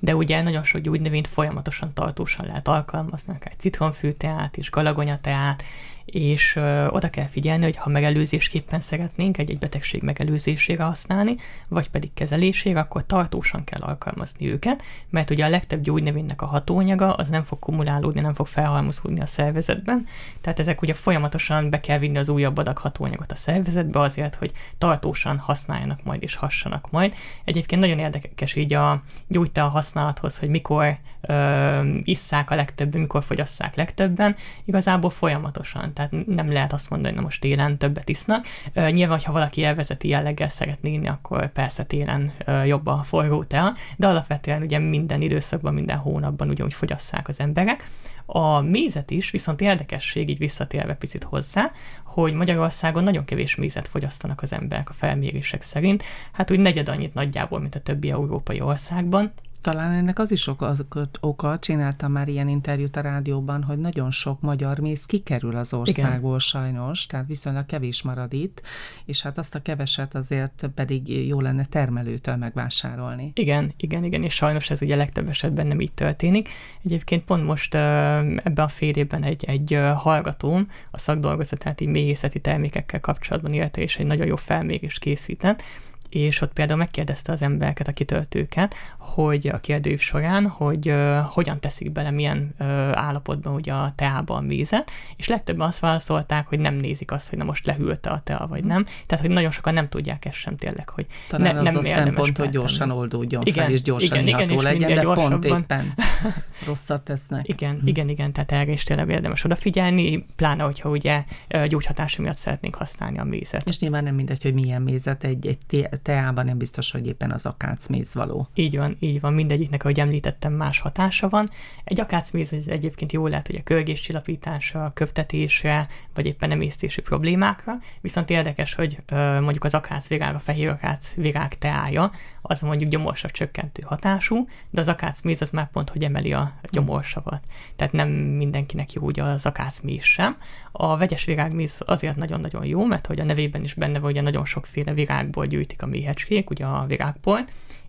de 0.00 0.16
ugye 0.16 0.42
nagyon 0.42 0.64
sok 0.64 0.80
gyógynövényt 0.80 1.28
folyamatosan, 1.28 1.94
tartósan 1.94 2.46
lehet 2.46 2.68
alkalmazni, 2.68 3.34
akár 3.34 3.52
citromfűteát 3.56 4.56
és 4.56 4.70
galagonyateát, 4.70 5.62
és 6.06 6.56
oda 6.88 7.10
kell 7.10 7.26
figyelni, 7.26 7.64
hogy 7.64 7.76
ha 7.76 7.90
megelőzésképpen 7.90 8.80
szeretnénk 8.80 9.38
egy-egy 9.38 9.58
betegség 9.58 10.02
megelőzésére 10.02 10.84
használni, 10.84 11.36
vagy 11.68 11.88
pedig 11.88 12.12
kezelésére, 12.14 12.80
akkor 12.80 13.06
tartósan 13.06 13.64
kell 13.64 13.80
alkalmazni 13.80 14.50
őket, 14.50 14.82
mert 15.10 15.30
ugye 15.30 15.44
a 15.44 15.48
legtöbb 15.48 15.80
gyógynövénynek 15.80 16.42
a 16.42 16.46
hatóanyaga 16.46 17.14
az 17.14 17.28
nem 17.28 17.44
fog 17.44 17.58
kumulálódni, 17.58 18.20
nem 18.20 18.34
fog 18.34 18.46
felhalmozódni 18.46 19.20
a 19.20 19.26
szervezetben, 19.26 20.06
tehát 20.40 20.58
ezek 20.58 20.82
ugye 20.82 20.94
folyamatosan 20.94 21.70
be 21.70 21.80
kell 21.80 21.98
vinni 21.98 22.18
az 22.18 22.28
újabb 22.28 22.56
adag 22.56 22.78
hatóanyagot 22.78 23.32
a 23.32 23.36
szervezetbe 23.36 24.00
azért, 24.00 24.34
hogy 24.34 24.52
tartósan 24.78 25.38
használjanak 25.38 26.04
majd 26.04 26.22
és 26.22 26.34
hassanak 26.34 26.90
majd. 26.90 27.14
Egyébként 27.44 27.80
nagyon 27.80 27.98
érdekes 27.98 28.54
így 28.54 28.72
a 28.72 29.02
gyógyta 29.28 29.68
használathoz, 29.68 30.38
hogy 30.38 30.48
mikor 30.48 30.98
ö, 31.20 31.80
isszák 32.02 32.50
a 32.50 32.54
legtöbben, 32.54 33.00
mikor 33.00 33.22
fogyasszák 33.22 33.74
legtöbben, 33.74 34.36
igazából 34.64 35.10
folyamatosan 35.10 35.94
tehát 35.96 36.26
nem 36.26 36.52
lehet 36.52 36.72
azt 36.72 36.90
mondani, 36.90 37.08
hogy 37.12 37.22
na 37.22 37.26
most 37.28 37.40
télen 37.40 37.78
többet 37.78 38.08
isznak. 38.08 38.46
Nyilván, 38.90 39.20
ha 39.24 39.32
valaki 39.32 39.64
elvezeti 39.64 40.08
jelleggel 40.08 40.48
szeretné 40.48 40.92
inni, 40.92 41.08
akkor 41.08 41.52
persze 41.52 41.84
télen 41.84 42.32
jobb 42.66 42.86
a 42.86 43.02
forró 43.02 43.44
tea, 43.44 43.74
de 43.96 44.06
alapvetően 44.06 44.62
ugye 44.62 44.78
minden 44.78 45.20
időszakban, 45.20 45.74
minden 45.74 45.96
hónapban 45.96 46.48
ugyanúgy 46.48 46.74
fogyasszák 46.74 47.28
az 47.28 47.40
emberek. 47.40 47.90
A 48.26 48.60
mézet 48.60 49.10
is, 49.10 49.30
viszont 49.30 49.60
érdekesség, 49.60 50.28
így 50.28 50.38
visszatérve 50.38 50.94
picit 50.94 51.24
hozzá, 51.24 51.70
hogy 52.04 52.32
Magyarországon 52.32 53.02
nagyon 53.02 53.24
kevés 53.24 53.54
mézet 53.54 53.88
fogyasztanak 53.88 54.42
az 54.42 54.52
emberek 54.52 54.88
a 54.88 54.92
felmérések 54.92 55.62
szerint, 55.62 56.02
hát 56.32 56.50
úgy 56.50 56.58
negyed 56.58 56.88
annyit 56.88 57.14
nagyjából, 57.14 57.60
mint 57.60 57.74
a 57.74 57.80
többi 57.80 58.10
európai 58.10 58.60
országban, 58.60 59.32
talán 59.60 59.92
ennek 59.92 60.18
az 60.18 60.30
is 60.30 60.46
oka, 60.46 60.74
oka, 61.20 61.58
csináltam 61.58 62.12
már 62.12 62.28
ilyen 62.28 62.48
interjút 62.48 62.96
a 62.96 63.00
rádióban, 63.00 63.62
hogy 63.62 63.78
nagyon 63.78 64.10
sok 64.10 64.40
magyar 64.40 64.78
méz 64.78 65.04
kikerül 65.04 65.56
az 65.56 65.72
országból 65.72 66.28
Igen. 66.28 66.38
sajnos, 66.38 67.06
tehát 67.06 67.26
viszonylag 67.26 67.66
kevés 67.66 68.02
marad 68.02 68.32
itt, 68.32 68.62
és 69.04 69.22
hát 69.22 69.38
azt 69.38 69.54
a 69.54 69.62
keveset 69.62 70.14
azért 70.14 70.70
pedig 70.74 71.26
jó 71.26 71.40
lenne 71.40 71.64
termelőtől 71.64 72.36
megvásárolni. 72.36 73.32
Igen, 73.34 73.72
igen, 73.76 74.04
igen, 74.04 74.22
és 74.22 74.34
sajnos 74.34 74.70
ez 74.70 74.82
ugye 74.82 74.96
legtöbb 74.96 75.28
esetben 75.28 75.66
nem 75.66 75.80
így 75.80 75.92
történik. 75.92 76.48
Egyébként 76.84 77.24
pont 77.24 77.44
most 77.44 77.74
ebben 77.74 78.64
a 78.64 78.68
fél 78.68 78.94
évben 78.94 79.22
egy, 79.22 79.44
egy 79.44 79.78
hallgatóm 79.96 80.68
a 80.90 80.98
szakdolgozatát 80.98 81.80
így 81.80 81.88
méhészeti 81.88 82.40
termékekkel 82.40 83.00
kapcsolatban 83.00 83.52
illetve 83.52 83.82
és 83.82 83.96
egy 83.96 84.06
nagyon 84.06 84.26
jó 84.26 84.36
felmérést 84.36 84.98
készített, 84.98 85.62
és 86.10 86.40
ott 86.40 86.52
például 86.52 86.78
megkérdezte 86.78 87.32
az 87.32 87.42
embereket, 87.42 87.88
a 87.88 87.92
kitöltőket, 87.92 88.74
hogy 88.98 89.48
a 89.48 89.58
kérdőív 89.58 90.00
során, 90.00 90.46
hogy 90.46 90.88
uh, 90.88 91.18
hogyan 91.18 91.60
teszik 91.60 91.92
bele, 91.92 92.10
milyen 92.10 92.54
uh, 92.58 92.66
állapotban 92.92 93.54
ugye 93.54 93.72
a 93.72 93.92
teában 93.94 94.46
vízet, 94.46 94.90
és 95.16 95.28
legtöbben 95.28 95.66
azt 95.66 95.78
válaszolták, 95.78 96.46
hogy 96.46 96.58
nem 96.58 96.74
nézik 96.74 97.12
azt, 97.12 97.28
hogy 97.28 97.38
na 97.38 97.44
most 97.44 97.66
lehűlte 97.66 98.10
a 98.10 98.18
tea, 98.18 98.46
vagy 98.48 98.64
nem. 98.64 98.84
Tehát, 99.06 99.24
hogy 99.24 99.34
nagyon 99.34 99.50
sokan 99.50 99.74
nem 99.74 99.88
tudják 99.88 100.24
ezt 100.24 100.36
sem 100.36 100.56
tényleg, 100.56 100.88
hogy 100.88 101.06
Talán 101.28 101.54
ne, 101.54 101.60
az 101.60 101.64
nem 101.64 101.76
a 101.76 101.82
szempont, 101.82 102.38
hogy 102.38 102.50
gyorsan 102.50 102.90
oldódjon 102.90 103.42
igen, 103.44 103.64
fel, 103.64 103.72
és 103.72 103.82
gyorsan 103.82 104.26
igen, 104.26 104.26
igen, 104.26 104.48
és 104.48 104.62
legyen, 104.62 104.94
de 104.94 105.02
pont 105.02 105.44
éppen 105.44 105.94
rosszat 106.66 107.02
tesznek. 107.02 107.48
Igen, 107.48 107.78
hm. 107.80 107.86
igen, 107.86 108.08
igen, 108.08 108.32
tehát 108.32 108.52
erre 108.52 108.72
is 108.72 108.82
tényleg 108.82 109.10
érdemes 109.10 109.44
odafigyelni, 109.44 110.26
pláne, 110.36 110.62
hogyha 110.62 110.88
ugye 110.88 111.24
gyógyhatása 111.68 112.22
miatt 112.22 112.36
szeretnénk 112.36 112.74
használni 112.74 113.18
a 113.18 113.24
mézet. 113.24 113.68
És 113.68 113.78
nyilván 113.78 114.04
nem 114.04 114.14
mindegy, 114.14 114.42
hogy 114.42 114.54
milyen 114.54 114.82
mézet, 114.82 115.24
egy, 115.24 115.46
egy 115.46 115.58
teában, 116.02 116.44
nem 116.44 116.58
biztos, 116.58 116.90
hogy 116.90 117.06
éppen 117.06 117.30
az 117.30 117.46
akácméz 117.46 118.14
való. 118.14 118.48
Így 118.54 118.76
van, 118.76 118.96
így 118.98 119.20
van. 119.20 119.32
Mindegyiknek, 119.32 119.82
ahogy 119.84 120.00
említettem, 120.00 120.52
más 120.52 120.78
hatása 120.78 121.28
van. 121.28 121.46
Egy 121.84 122.00
akácméz 122.00 122.52
ez 122.52 122.66
egyébként 122.66 123.12
jól 123.12 123.28
lehet, 123.28 123.46
hogy 123.46 123.56
a 123.56 123.62
kölgéscsillapításra, 123.62 124.90
köptetésre, 124.94 125.86
vagy 126.14 126.26
éppen 126.26 126.50
emésztési 126.50 127.00
problémákra, 127.00 127.78
viszont 128.00 128.30
érdekes, 128.30 128.74
hogy 128.74 128.98
mondjuk 129.40 129.64
az 129.64 129.74
akácvirág, 129.74 130.34
a 130.34 130.38
fehér 130.38 130.68
akácvirág 130.68 131.58
teája, 131.58 132.10
az 132.42 132.60
mondjuk 132.60 132.90
gyomorsav 132.90 133.30
csökkentő 133.30 133.82
hatású, 133.86 134.46
de 134.70 134.80
az 134.80 134.88
akácméz 134.88 135.42
az 135.42 135.50
már 135.50 135.70
pont, 135.70 135.90
hogy 135.90 136.02
emeli 136.02 136.32
a 136.32 136.54
gyomorsavat. 136.70 137.42
Tehát 137.76 137.92
nem 137.92 138.08
mindenkinek 138.08 138.92
jó 138.92 139.02
ugye 139.02 139.22
az 139.22 139.46
akácméz 139.46 140.02
sem. 140.02 140.36
A 140.72 140.96
vegyes 140.96 141.24
virágméz 141.24 141.82
azért 141.86 142.16
nagyon-nagyon 142.16 142.64
jó, 142.64 142.84
mert 142.84 143.06
hogy 143.06 143.20
a 143.20 143.24
nevében 143.24 143.62
is 143.62 143.74
benne 143.74 143.98
van, 143.98 144.10
ugye 144.10 144.20
nagyon 144.20 144.44
sokféle 144.44 144.92
virágból 144.92 145.46
gyűjtik 145.46 145.82
a 145.86 145.88
méhecskék, 145.88 146.50
ugye 146.50 146.64
a 146.64 146.86
virágból, 146.86 147.44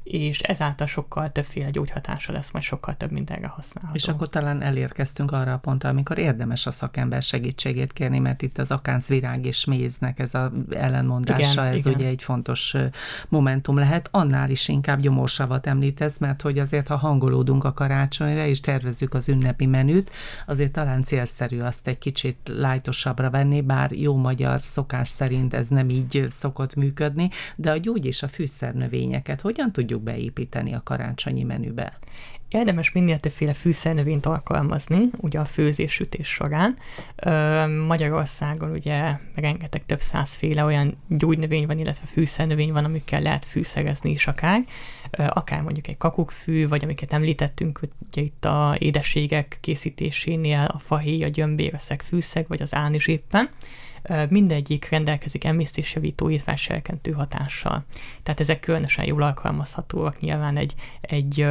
és 0.08 0.40
ezáltal 0.40 0.88
sokkal 0.88 1.32
többféle 1.32 1.70
gyógyhatása 1.70 2.32
lesz, 2.32 2.52
majd 2.52 2.66
sokkal 2.66 2.98
több 2.98 3.12
mindenre 3.12 3.48
használható. 3.48 3.96
És 3.96 4.08
akkor 4.08 4.28
talán 4.28 4.62
elérkeztünk 4.62 5.32
arra 5.32 5.54
a 5.54 5.58
pontra, 5.58 5.90
amikor 5.90 6.18
érdemes 6.18 6.66
a 6.66 6.72
szakember 6.72 7.22
segítségét 7.22 7.94
kérni, 7.94 8.20
mert 8.20 8.42
itt 8.42 8.58
az 8.58 8.72
akánc 8.72 9.08
virág 9.08 9.46
és 9.46 9.66
méznek 9.66 10.20
ez 10.20 10.34
a 10.34 10.52
ellenmondása, 10.70 11.62
igen, 11.62 11.74
ez 11.74 11.86
igen. 11.86 11.94
ugye 11.94 12.08
egy 12.08 12.24
fontos 12.24 12.76
momentum 13.30 13.78
lehet. 13.78 14.08
Annál 14.12 14.50
is 14.50 14.68
inkább 14.68 15.00
gyomorsavat 15.00 15.68
említesz, 15.68 16.18
mert 16.18 16.42
hogy 16.42 16.60
azért, 16.60 16.88
ha 16.88 16.96
hangolódunk 16.96 17.64
a 17.64 17.74
karácsonyra, 17.74 18.46
és 18.46 18.60
tervezzük 18.60 19.14
az 19.14 19.30
ünnepi 19.30 19.66
menüt, 19.66 20.12
azért 20.46 20.72
talán 20.72 21.02
célszerű 21.02 21.60
azt 21.60 21.88
egy 21.88 21.98
kicsit 21.98 22.38
lájtosabbra 22.46 23.30
venni, 23.30 23.62
bár 23.62 23.92
jó 23.92 24.16
magyar 24.16 24.62
szokás 24.62 25.08
szerint 25.08 25.54
ez 25.54 25.68
nem 25.68 25.90
így 25.90 26.26
szokott 26.30 26.76
működni, 26.76 27.30
de 27.56 27.72
a 27.72 27.78
gyógy 27.78 28.06
és 28.06 28.24
a 28.24 28.28
fűszernövényeket 28.28 29.42
hogyan 29.42 29.72
tudjuk 29.72 29.97
tudjuk 29.98 30.16
beépíteni 30.16 30.74
a 30.74 30.82
karácsonyi 30.84 31.44
menübe? 31.44 31.98
Érdemes 32.50 32.92
minél 32.92 33.18
többféle 33.18 33.54
fűszernövényt 33.54 34.26
alkalmazni, 34.26 35.00
ugye 35.18 35.40
a 35.40 35.46
főzés-sütés 35.46 36.28
során. 36.28 36.78
Magyarországon 37.88 38.72
ugye 38.72 39.18
rengeteg 39.36 39.86
több 39.86 40.02
százféle 40.02 40.64
olyan 40.64 40.98
gyógynövény 41.08 41.66
van, 41.66 41.80
illetve 41.80 42.06
fűszernövény 42.06 42.72
van, 42.72 42.86
amikkel 42.86 43.22
lehet 43.22 43.46
fűszerezni 43.46 44.12
is 44.12 44.28
akár. 44.28 44.66
Akár 45.12 45.62
mondjuk 45.62 45.88
egy 45.88 45.98
kakukkfű, 45.98 46.68
vagy 46.68 46.84
amiket 46.84 47.14
említettünk, 47.14 47.80
ugye 48.08 48.22
itt 48.22 48.46
a 48.46 48.76
édességek 48.80 49.58
készítésénél 49.62 50.70
a 50.74 50.80
fahéj, 50.80 51.24
a 51.24 51.28
gyömbér, 51.28 51.74
a 51.74 51.80
szegfűszeg, 51.80 52.46
vagy 52.48 52.62
az 52.62 52.76
ánizs 52.76 53.08
éppen 53.08 53.50
mindegyik 54.30 54.90
rendelkezik 54.90 55.44
emésztésjavító, 55.44 56.30
étváserkentő 56.30 57.12
hatással. 57.12 57.86
Tehát 58.24 58.40
ezek 58.40 58.60
különösen 58.60 59.06
jól 59.06 59.22
alkalmazhatóak 59.22 60.20
nyilván 60.20 60.58
egy, 60.58 60.74
egy 61.02 61.48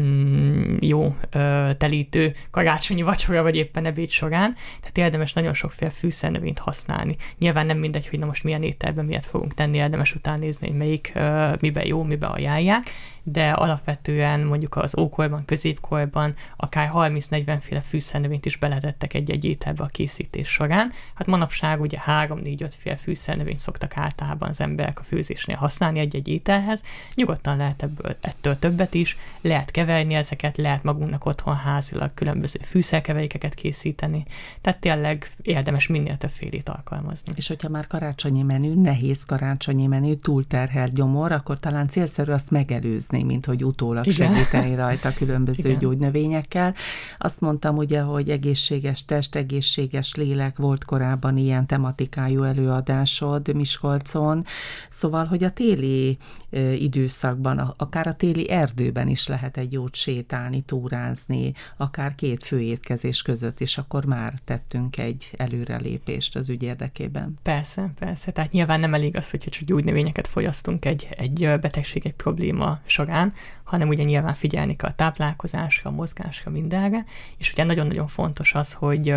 mm, 0.00 0.76
jó 0.80 1.16
ö, 1.30 1.70
telítő 1.78 2.34
karácsonyi 2.50 3.02
vacsora, 3.02 3.42
vagy 3.42 3.56
éppen 3.56 3.86
ebéd 3.86 4.10
során, 4.10 4.54
tehát 4.80 4.98
érdemes 4.98 5.32
nagyon 5.32 5.54
sokféle 5.54 5.90
fűszernövényt 5.90 6.58
használni. 6.58 7.16
Nyilván 7.38 7.66
nem 7.66 7.78
mindegy, 7.78 8.08
hogy 8.08 8.18
na 8.18 8.26
most 8.26 8.44
milyen 8.44 8.62
ételben 8.62 9.04
miért 9.04 9.26
fogunk 9.26 9.54
tenni, 9.54 9.76
érdemes 9.76 10.14
után 10.14 10.38
nézni, 10.38 10.66
hogy 10.68 10.76
melyik 10.76 11.12
ö, 11.14 11.50
miben 11.60 11.86
jó, 11.86 12.02
miben 12.02 12.30
ajánlják, 12.30 12.90
de 13.26 13.50
alapvetően 13.50 14.40
mondjuk 14.40 14.76
az 14.76 14.98
ókorban, 14.98 15.44
középkorban 15.44 16.34
akár 16.56 16.90
30-40 16.94 17.58
féle 17.60 17.80
fűszernövényt 17.80 18.46
is 18.46 18.56
beletettek 18.56 19.14
egy-egy 19.14 19.44
ételbe 19.44 19.82
a 19.82 19.86
készítés 19.86 20.48
során. 20.48 20.92
Hát 21.14 21.26
manapság 21.26 21.80
ugye 21.80 21.98
3-4-5 22.06 22.70
féle 22.78 22.96
fűszernövényt 22.96 23.58
szoktak 23.58 23.96
általában 23.96 24.48
az 24.48 24.60
emberek 24.60 24.98
a 24.98 25.02
főzésnél 25.02 25.56
használni 25.56 25.98
egy-egy 25.98 26.28
ételhez. 26.28 26.82
Nyugodtan 27.14 27.56
lehet 27.56 27.82
ebből 27.82 28.16
ettől 28.20 28.58
többet 28.58 28.94
is, 28.94 29.16
lehet 29.40 29.70
keverni 29.84 30.14
ezeket, 30.14 30.56
lehet 30.56 30.82
magunknak 30.82 31.26
otthon 31.26 31.56
házilag 31.56 32.14
különböző 32.14 32.58
fűszerkeverékeket 32.62 33.54
készíteni. 33.54 34.24
Tehát 34.60 34.80
tényleg 34.80 35.30
érdemes 35.42 35.86
minél 35.86 36.16
többfélét 36.16 36.68
alkalmazni. 36.68 37.32
És 37.36 37.48
hogyha 37.48 37.68
már 37.68 37.86
karácsonyi 37.86 38.42
menü, 38.42 38.74
nehéz 38.74 39.24
karácsonyi 39.24 39.86
menü, 39.86 40.14
túlterhelt 40.14 40.94
gyomor, 40.94 41.32
akkor 41.32 41.58
talán 41.58 41.88
célszerű 41.88 42.32
azt 42.32 42.50
megelőzni 42.50 43.22
mint 43.22 43.46
hogy 43.46 43.64
utólag 43.64 44.06
Igen. 44.06 44.32
segíteni 44.32 44.74
rajta 44.74 45.12
különböző 45.12 45.68
Igen. 45.68 45.78
gyógynövényekkel. 45.78 46.74
Azt 47.18 47.40
mondtam 47.40 47.76
ugye, 47.76 48.00
hogy 48.00 48.30
egészséges 48.30 49.04
test, 49.04 49.34
egészséges 49.34 50.14
lélek 50.14 50.56
volt 50.56 50.84
korábban 50.84 51.36
ilyen 51.36 51.66
tematikájú 51.66 52.42
előadásod 52.42 53.54
Miskolcon, 53.54 54.44
szóval, 54.90 55.24
hogy 55.24 55.44
a 55.44 55.50
téli 55.50 56.18
időszakban, 56.78 57.74
akár 57.76 58.06
a 58.06 58.14
téli 58.14 58.50
erdőben 58.50 59.08
is 59.08 59.26
lehet 59.26 59.56
egy 59.56 59.73
jót 59.74 59.94
sétálni, 59.94 60.60
túrázni, 60.60 61.52
akár 61.76 62.14
két 62.14 62.44
főétkezés 62.44 63.22
között, 63.22 63.60
és 63.60 63.78
akkor 63.78 64.04
már 64.04 64.34
tettünk 64.44 64.98
egy 64.98 65.30
előrelépést 65.36 66.36
az 66.36 66.48
ügy 66.48 66.62
érdekében. 66.62 67.38
Persze, 67.42 67.92
persze. 67.98 68.30
Tehát 68.30 68.52
nyilván 68.52 68.80
nem 68.80 68.94
elég 68.94 69.16
az, 69.16 69.30
hogy 69.30 69.40
csak 69.40 69.62
gyógynövényeket 69.62 70.28
fogyasztunk 70.28 70.84
egy, 70.84 71.06
egy 71.10 71.40
betegség, 71.60 72.06
egy 72.06 72.14
probléma 72.14 72.80
során, 72.86 73.32
hanem 73.64 73.88
ugye 73.88 74.02
nyilván 74.02 74.34
figyelni 74.34 74.76
kell 74.76 74.90
a 74.90 74.94
táplálkozásra, 74.94 75.90
a 75.90 75.92
mozgásra, 75.92 76.50
mindenre, 76.50 77.04
és 77.36 77.52
ugye 77.52 77.64
nagyon-nagyon 77.64 78.06
fontos 78.06 78.54
az, 78.54 78.72
hogy 78.72 79.14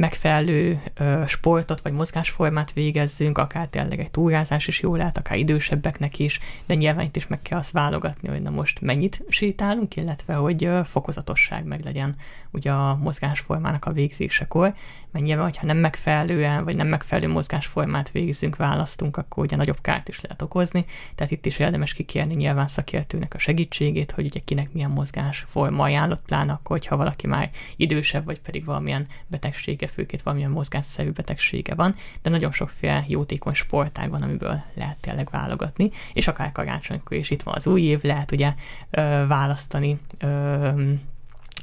megfelelő 0.00 0.82
sportot 1.26 1.80
vagy 1.80 1.92
mozgásformát 1.92 2.72
végezzünk, 2.72 3.38
akár 3.38 3.66
tényleg 3.66 4.00
egy 4.00 4.10
túrázás 4.10 4.68
is 4.68 4.80
jól 4.80 4.98
lehet, 4.98 5.18
akár 5.18 5.38
idősebbeknek 5.38 6.18
is, 6.18 6.38
de 6.66 6.74
nyilván 6.74 7.04
itt 7.04 7.16
is 7.16 7.26
meg 7.26 7.42
kell 7.42 7.58
azt 7.58 7.70
válogatni, 7.70 8.28
hogy 8.28 8.42
na 8.42 8.50
most 8.50 8.80
mennyit 8.80 9.22
sétálunk, 9.28 9.96
illetve 9.96 10.34
hogy 10.34 10.68
fokozatosság 10.84 11.64
meg 11.64 11.84
legyen 11.84 12.16
ugye 12.50 12.72
a 12.72 12.96
mozgásformának 12.96 13.84
a 13.84 13.92
végzésekor, 13.92 14.74
mert 15.12 15.24
nyilván, 15.24 15.44
hogyha 15.44 15.66
nem 15.66 15.76
megfelelően, 15.76 16.64
vagy 16.64 16.76
nem 16.76 16.88
megfelelő 16.88 17.32
mozgásformát 17.32 18.10
végzünk, 18.10 18.56
választunk, 18.56 19.16
akkor 19.16 19.44
ugye 19.44 19.56
nagyobb 19.56 19.80
kárt 19.80 20.08
is 20.08 20.20
lehet 20.20 20.42
okozni, 20.42 20.84
tehát 21.14 21.32
itt 21.32 21.46
is 21.46 21.58
érdemes 21.58 21.92
kikérni 21.92 22.34
nyilván 22.34 22.68
szakértőnek 22.68 23.34
a 23.34 23.38
segítségét, 23.38 24.10
hogy 24.10 24.24
ugye 24.24 24.40
kinek 24.44 24.72
milyen 24.72 24.90
mozgásforma 24.90 25.82
ajánlott, 25.82 26.24
pláne 26.26 26.52
akkor, 26.52 26.78
hogyha 26.78 26.96
valaki 26.96 27.26
már 27.26 27.50
idősebb, 27.76 28.24
vagy 28.24 28.40
pedig 28.40 28.64
valamilyen 28.64 29.06
betegsége 29.26 29.88
főként 29.90 30.22
valamilyen 30.22 30.50
mozgásszerű 30.50 31.10
betegsége 31.10 31.74
van, 31.74 31.94
de 32.22 32.30
nagyon 32.30 32.52
sokféle 32.52 33.04
jótékony 33.06 33.54
sportág 33.54 34.10
van, 34.10 34.22
amiből 34.22 34.62
lehet 34.74 34.96
tényleg 35.00 35.28
válogatni, 35.30 35.90
és 36.12 36.28
akár 36.28 36.52
karácsonykor 36.52 37.16
is 37.16 37.30
itt 37.30 37.42
van 37.42 37.54
az 37.56 37.66
új 37.66 37.82
év, 37.82 38.02
lehet 38.02 38.32
ugye 38.32 38.54
ö, 38.90 39.24
választani 39.26 39.98
ö, 40.18 40.68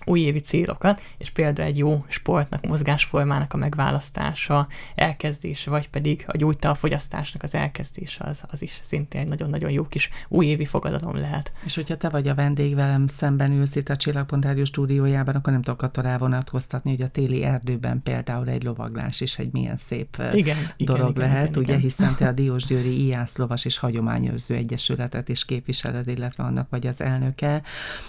újévi 0.07 0.39
célokat, 0.39 1.01
és 1.17 1.29
például 1.29 1.67
egy 1.67 1.77
jó 1.77 2.05
sportnak, 2.07 2.65
mozgásformának 2.67 3.53
a 3.53 3.57
megválasztása, 3.57 4.67
elkezdése, 4.95 5.69
vagy 5.69 5.89
pedig 5.89 6.23
a 6.27 6.37
gyógytal 6.37 6.75
fogyasztásnak 6.75 7.43
az 7.43 7.55
elkezdése, 7.55 8.23
az, 8.23 8.43
az 8.47 8.61
is 8.61 8.79
szintén 8.81 9.21
egy 9.21 9.27
nagyon-nagyon 9.29 9.71
jó 9.71 9.83
kis 9.83 10.09
újévi 10.27 10.65
fogadalom 10.65 11.15
lehet. 11.15 11.51
És 11.65 11.75
hogyha 11.75 11.97
te 11.97 12.09
vagy 12.09 12.27
a 12.27 12.35
vendég 12.35 12.75
velem 12.75 13.07
szemben 13.07 13.51
ülsz 13.51 13.75
itt 13.75 13.89
a 13.89 13.95
Csillagpont 13.95 14.45
Rádió 14.45 14.63
stúdiójában, 14.63 15.35
akkor 15.35 15.53
nem 15.53 15.61
tudok 15.61 15.81
attól 15.81 16.05
elvonatkoztatni, 16.05 16.89
hogy 16.89 17.01
a 17.01 17.07
téli 17.07 17.43
erdőben 17.43 18.01
például 18.03 18.49
egy 18.49 18.63
lovaglás 18.63 19.21
is 19.21 19.37
egy 19.37 19.51
milyen 19.51 19.77
szép 19.77 20.21
igen, 20.33 20.57
dolog 20.77 21.09
igen, 21.09 21.29
lehet, 21.29 21.49
igen, 21.49 21.61
ugye, 21.61 21.71
igen. 21.73 21.79
hiszen 21.79 22.15
te 22.15 22.27
a 22.27 22.31
Diósgyőri 22.41 23.05
Iász 23.05 23.37
Lovas 23.37 23.65
és 23.65 23.77
Hagyományőrző 23.77 24.55
Egyesületet 24.55 25.29
is 25.29 25.45
képviseled, 25.45 26.07
illetve 26.07 26.43
annak 26.43 26.69
vagy 26.69 26.87
az 26.87 27.01
elnöke. 27.01 27.61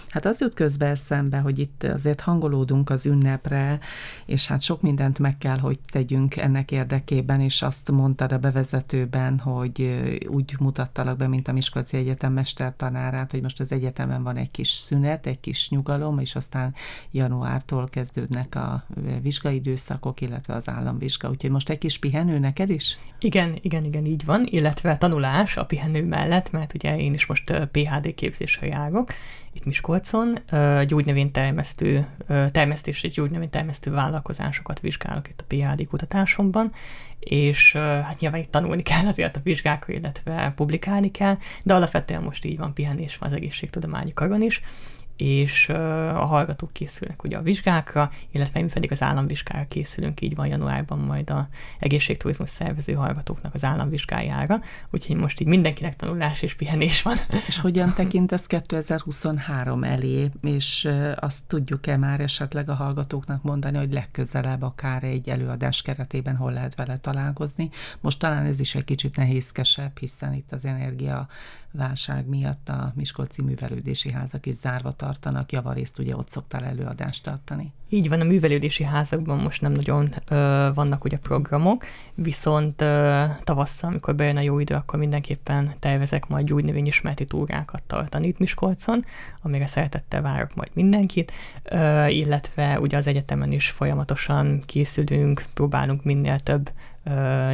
Hát 0.08 0.26
az 0.26 0.40
jut 0.40 0.54
közben 0.54 0.94
szembe, 0.94 1.38
hogy 1.38 1.58
itt 1.58 1.87
azért 1.92 2.20
hangolódunk 2.20 2.90
az 2.90 3.07
ünnepre, 3.07 3.79
és 4.27 4.46
hát 4.46 4.62
sok 4.62 4.83
mindent 4.83 5.18
meg 5.18 5.38
kell, 5.38 5.59
hogy 5.59 5.79
tegyünk 5.90 6.37
ennek 6.37 6.70
érdekében, 6.70 7.40
és 7.40 7.62
azt 7.62 7.90
mondtad 7.90 8.33
a 8.33 8.38
bevezetőben, 8.38 9.38
hogy 9.38 10.01
úgy 10.29 10.55
mutattalak 10.59 11.16
be, 11.16 11.29
mint 11.29 11.48
a 11.48 11.53
Miskolci 11.53 11.96
Egyetem 11.96 12.33
mestertanárát, 12.33 13.31
hogy 13.31 13.42
most 13.42 13.61
az 13.61 13.72
egyetemen 13.72 14.22
van 14.22 14.37
egy 14.37 14.51
kis 14.51 14.68
szünet, 14.68 15.27
egy 15.27 15.40
kis 15.40 15.68
nyugalom, 15.68 16.18
és 16.18 16.35
aztán 16.35 16.74
januártól 17.11 17.88
kezdődnek 17.88 18.55
a 18.55 18.85
vizsgaidőszakok, 19.22 20.20
illetve 20.20 20.55
az 20.55 20.68
államvizsga. 20.68 21.29
Úgyhogy 21.29 21.51
most 21.51 21.68
egy 21.68 21.79
kis 21.79 21.98
pihenő 21.98 22.38
neked 22.38 22.70
is? 22.70 22.98
Igen, 23.20 23.59
igen, 23.61 23.85
igen, 23.85 24.05
így 24.05 24.24
van, 24.24 24.44
illetve 24.44 24.96
tanulás 24.96 25.57
a 25.57 25.64
pihenő 25.64 26.05
mellett, 26.05 26.51
mert 26.51 26.74
ugye 26.74 26.98
én 26.98 27.14
is 27.14 27.27
most 27.27 27.68
PHD 27.70 28.14
képzésre 28.14 28.66
járok, 28.66 29.12
itt 29.58 29.64
Miskolcon, 29.64 30.34
gyógynövénytermesztő, 30.86 32.06
termesztés 32.52 33.02
és 33.02 33.14
gyógynövénytermesztő 33.14 33.90
vállalkozásokat 33.90 34.80
vizsgálok 34.80 35.28
itt 35.28 35.40
a 35.40 35.44
PhD 35.48 35.86
kutatásomban, 35.86 36.72
és 37.18 37.72
hát 37.76 38.20
nyilván 38.20 38.40
itt 38.40 38.50
tanulni 38.50 38.82
kell 38.82 39.06
azért 39.06 39.36
a 39.36 39.40
vizsgákra, 39.42 39.92
illetve 39.92 40.52
publikálni 40.56 41.10
kell, 41.10 41.36
de 41.64 41.74
alapvetően 41.74 42.22
most 42.22 42.44
így 42.44 42.58
van, 42.58 42.74
pihenés 42.74 43.16
van 43.16 43.28
az 43.28 43.34
egészségtudományi 43.34 44.12
karon 44.12 44.42
is, 44.42 44.62
és 45.18 45.68
a 45.68 46.24
hallgatók 46.24 46.72
készülnek 46.72 47.24
ugye 47.24 47.37
a 47.37 47.42
vizsgákra, 47.42 48.11
illetve 48.31 48.61
mi 48.61 48.68
pedig 48.72 48.90
az 48.90 49.02
államvizsgára 49.02 49.66
készülünk, 49.68 50.20
így 50.20 50.35
van 50.35 50.46
januárban 50.46 50.98
majd 50.98 51.31
a 51.31 51.48
egészségturizmus 51.78 52.48
szervező 52.48 52.92
hallgatóknak 52.92 53.54
az 53.54 53.64
államvizsgájára, 53.64 54.61
úgyhogy 54.90 55.16
most 55.16 55.40
így 55.40 55.46
mindenkinek 55.46 55.96
tanulás 55.96 56.42
és 56.42 56.54
pihenés 56.54 57.02
van. 57.02 57.16
És 57.46 57.59
hogyan 57.59 57.94
tekintesz 57.94 58.46
2023 58.46 59.85
elé, 59.85 60.31
és 60.42 60.88
azt 61.16 61.44
tudjuk-e 61.46 61.96
már 61.96 62.20
esetleg 62.20 62.68
a 62.68 62.74
hallgatóknak 62.74 63.42
mondani, 63.42 63.78
hogy 63.78 63.92
legközelebb 63.92 64.62
akár 64.62 65.04
egy 65.04 65.28
előadás 65.28 65.83
keretében 65.83 66.37
hol 66.37 66.52
lehet 66.52 66.74
vele 66.74 66.98
találkozni? 66.98 67.70
Most 68.00 68.18
talán 68.18 68.44
ez 68.44 68.61
is 68.61 68.74
egy 68.74 68.85
kicsit 68.85 69.16
nehézkesebb, 69.16 69.98
hiszen 69.98 70.35
itt 70.35 70.52
az 70.52 70.64
energia 70.64 71.28
válság 71.72 72.26
miatt 72.26 72.68
a 72.68 72.92
Miskolci 72.94 73.42
művelődési 73.42 74.12
házak 74.12 74.46
is 74.46 74.54
zárva 74.54 74.92
tartanak, 74.92 75.52
javarészt 75.52 75.98
ugye 75.98 76.16
ott 76.16 76.28
szoktál 76.28 76.64
előadást 76.64 77.22
tartani. 77.22 77.72
Így 77.90 78.09
van, 78.09 78.20
a 78.20 78.24
művelődési 78.24 78.85
házakban 78.85 79.38
most 79.38 79.61
nem 79.61 79.72
nagyon 79.72 80.09
ö, 80.29 80.68
vannak 80.74 81.05
ugye 81.05 81.16
programok, 81.16 81.85
viszont 82.14 82.81
ö, 82.81 83.22
tavasszal, 83.44 83.90
amikor 83.90 84.14
bejön 84.14 84.37
a 84.37 84.40
jó 84.40 84.59
idő, 84.59 84.74
akkor 84.74 84.98
mindenképpen 84.98 85.70
tervezek 85.79 86.27
majd 86.27 86.46
gyógynövényismereti 86.46 87.24
túrákat 87.24 87.83
tartani 87.83 88.27
itt 88.27 88.38
Miskolcon, 88.38 89.05
amire 89.42 89.66
szeretettel 89.66 90.22
várok 90.22 90.55
majd 90.55 90.70
mindenkit, 90.72 91.33
ö, 91.64 92.07
illetve 92.07 92.81
ugye 92.81 92.96
az 92.96 93.07
egyetemen 93.07 93.53
is 93.53 93.70
folyamatosan 93.70 94.62
készülünk, 94.66 95.44
próbálunk 95.55 96.05
minél 96.05 96.38
több 96.38 96.70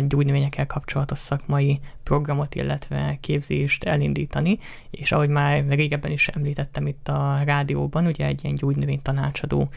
gyógynövényekkel 0.08 0.66
kapcsolatos 0.66 1.18
szakmai 1.18 1.80
programot, 2.02 2.54
illetve 2.54 3.18
képzést 3.20 3.84
elindítani, 3.84 4.58
és 4.90 5.12
ahogy 5.12 5.28
már 5.28 5.64
régebben 5.68 6.10
is 6.10 6.28
említettem 6.28 6.86
itt 6.86 7.08
a 7.08 7.40
rádióban, 7.44 8.06
ugye 8.06 8.26
egy 8.26 8.44
ilyen 8.44 8.56
gyógynövény 8.56 9.02
tanácsadó 9.02 9.68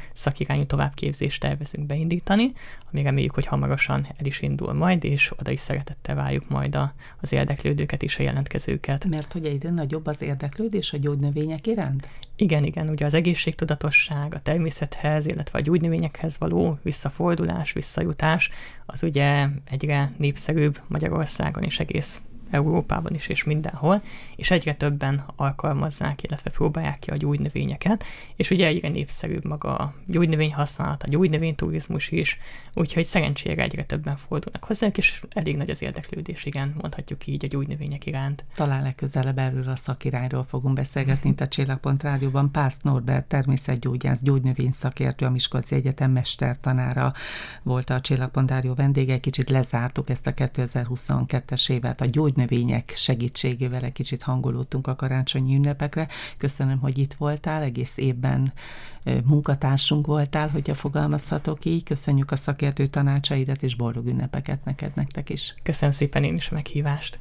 szakirányú 0.48 0.66
továbbképzést 0.66 1.42
tervezünk 1.42 1.86
beindítani, 1.86 2.52
ami 2.92 3.02
reméljük, 3.02 3.34
hogy 3.34 3.46
hamarosan 3.46 4.08
el 4.18 4.26
is 4.26 4.42
indul 4.42 4.74
majd, 4.74 5.04
és 5.04 5.32
oda 5.40 5.52
is 5.52 5.60
szeretettel 5.60 6.16
várjuk 6.16 6.50
majd 6.50 6.76
a, 6.76 6.94
az 7.22 7.32
érdeklődőket 7.32 8.04
és 8.04 8.20
a 8.20 8.24
jelentkezőket. 8.24 9.06
Mert 9.06 9.34
hogy 9.34 9.46
egyre 9.46 9.70
nagyobb 9.70 10.06
az 10.06 10.22
érdeklődés 10.22 10.94
a 10.94 10.98
gyógynövények 10.98 11.68
iránt? 11.68 12.08
Igen, 12.36 12.64
igen, 12.64 12.90
ugye 12.90 13.06
az 13.06 13.14
egészségtudatosság, 13.14 14.34
a 14.34 14.40
természethez, 14.40 15.26
illetve 15.26 15.60
a 15.60 15.62
gyógynövényekhez 15.62 16.38
való 16.40 16.80
visszafordulás, 16.82 17.74
visszajutás, 17.74 18.50
az 18.86 19.04
ugye 19.04 19.48
egyre 19.70 20.12
népszerűbb 20.18 20.80
Magyarországon 20.88 21.64
és 21.64 21.80
egész 21.80 22.22
Európában 22.52 23.14
is 23.14 23.28
és 23.28 23.44
mindenhol, 23.44 24.02
és 24.36 24.52
egyre 24.52 24.74
többen 24.74 25.24
alkalmazzák, 25.36 26.24
illetve 26.24 26.50
próbálják 26.50 27.00
ki 27.00 27.10
a 27.10 27.16
gyógynövényeket, 27.16 28.04
és 28.36 28.52
ugye 28.52 28.68
egyre 28.68 28.90
népszerűbb 28.90 29.46
maga 29.46 29.76
a 29.76 29.94
gyógynövény 30.06 30.54
használat, 30.54 31.04
a 31.04 31.10
gyógynövényturizmus 31.10 32.12
is, 32.12 32.38
úgyhogy 32.74 33.06
szerencsére 33.06 33.64
egyre 33.64 33.84
többen 33.84 34.16
fordulnak 34.16 34.64
hozzá, 34.64 34.88
és 34.96 35.24
elég 35.30 35.58
nagy 35.58 35.70
az 35.70 35.82
érdeklődés, 35.82 36.46
igen, 36.46 36.76
mondhatjuk 36.82 37.28
így 37.28 37.46
a 37.46 37.48
gyógynövények 37.48 38.06
iránt. 38.06 38.46
Talán 38.56 38.82
legközelebb 38.82 39.38
erről 39.38 39.70
a 39.70 39.76
szakirányról 39.76 40.44
fogunk 40.44 40.76
beszélgetni 40.76 41.30
itt 41.30 41.42
a 41.42 41.48
Csillagpont 41.48 42.04
Rádióban. 42.04 42.52
Pász 42.52 42.78
Norbert, 42.82 43.26
természetgyógyász, 43.26 44.22
gyógynövény 44.22 44.72
szakértő, 44.72 45.26
a 45.26 45.30
Miskolci 45.30 45.76
Egyetem 45.76 46.12
mestertanára 46.12 47.14
volt 47.64 47.90
a 47.90 48.02
Csillagpont 48.02 48.50
Rádió 48.50 48.74
vendége. 48.74 49.20
Kicsit 49.20 49.50
lezártuk 49.50 50.10
ezt 50.10 50.28
a 50.28 50.34
2022-es 50.34 51.72
évet 51.72 52.02
a 52.02 52.06
gyógy 52.06 52.36
gyógynövények 52.38 52.94
segítségével 52.96 53.84
egy 53.84 53.92
kicsit 53.92 54.24
hangolódtunk 54.24 54.88
a 54.88 54.96
karácsonyi 54.96 55.56
ünnepekre. 55.56 56.08
Köszönöm, 56.38 56.80
hogy 56.80 56.98
itt 56.98 57.14
voltál, 57.14 57.62
egész 57.62 57.98
évben 57.98 58.54
munkatársunk 59.26 60.08
voltál, 60.08 60.50
hogyha 60.50 60.74
fogalmazhatok 60.74 61.66
így. 61.66 61.84
Köszönjük 61.84 62.32
a 62.32 62.36
szakértő 62.36 62.86
tanácsaidat, 62.86 63.64
és 63.64 63.76
boldog 63.76 64.06
ünnepeket 64.06 64.66
neked, 64.66 64.92
nektek 64.96 65.30
is. 65.30 65.56
Köszönöm 65.64 65.94
szépen 65.94 66.24
én 66.24 66.36
is 66.36 66.50
a 66.50 66.54
meghívást. 66.54 67.20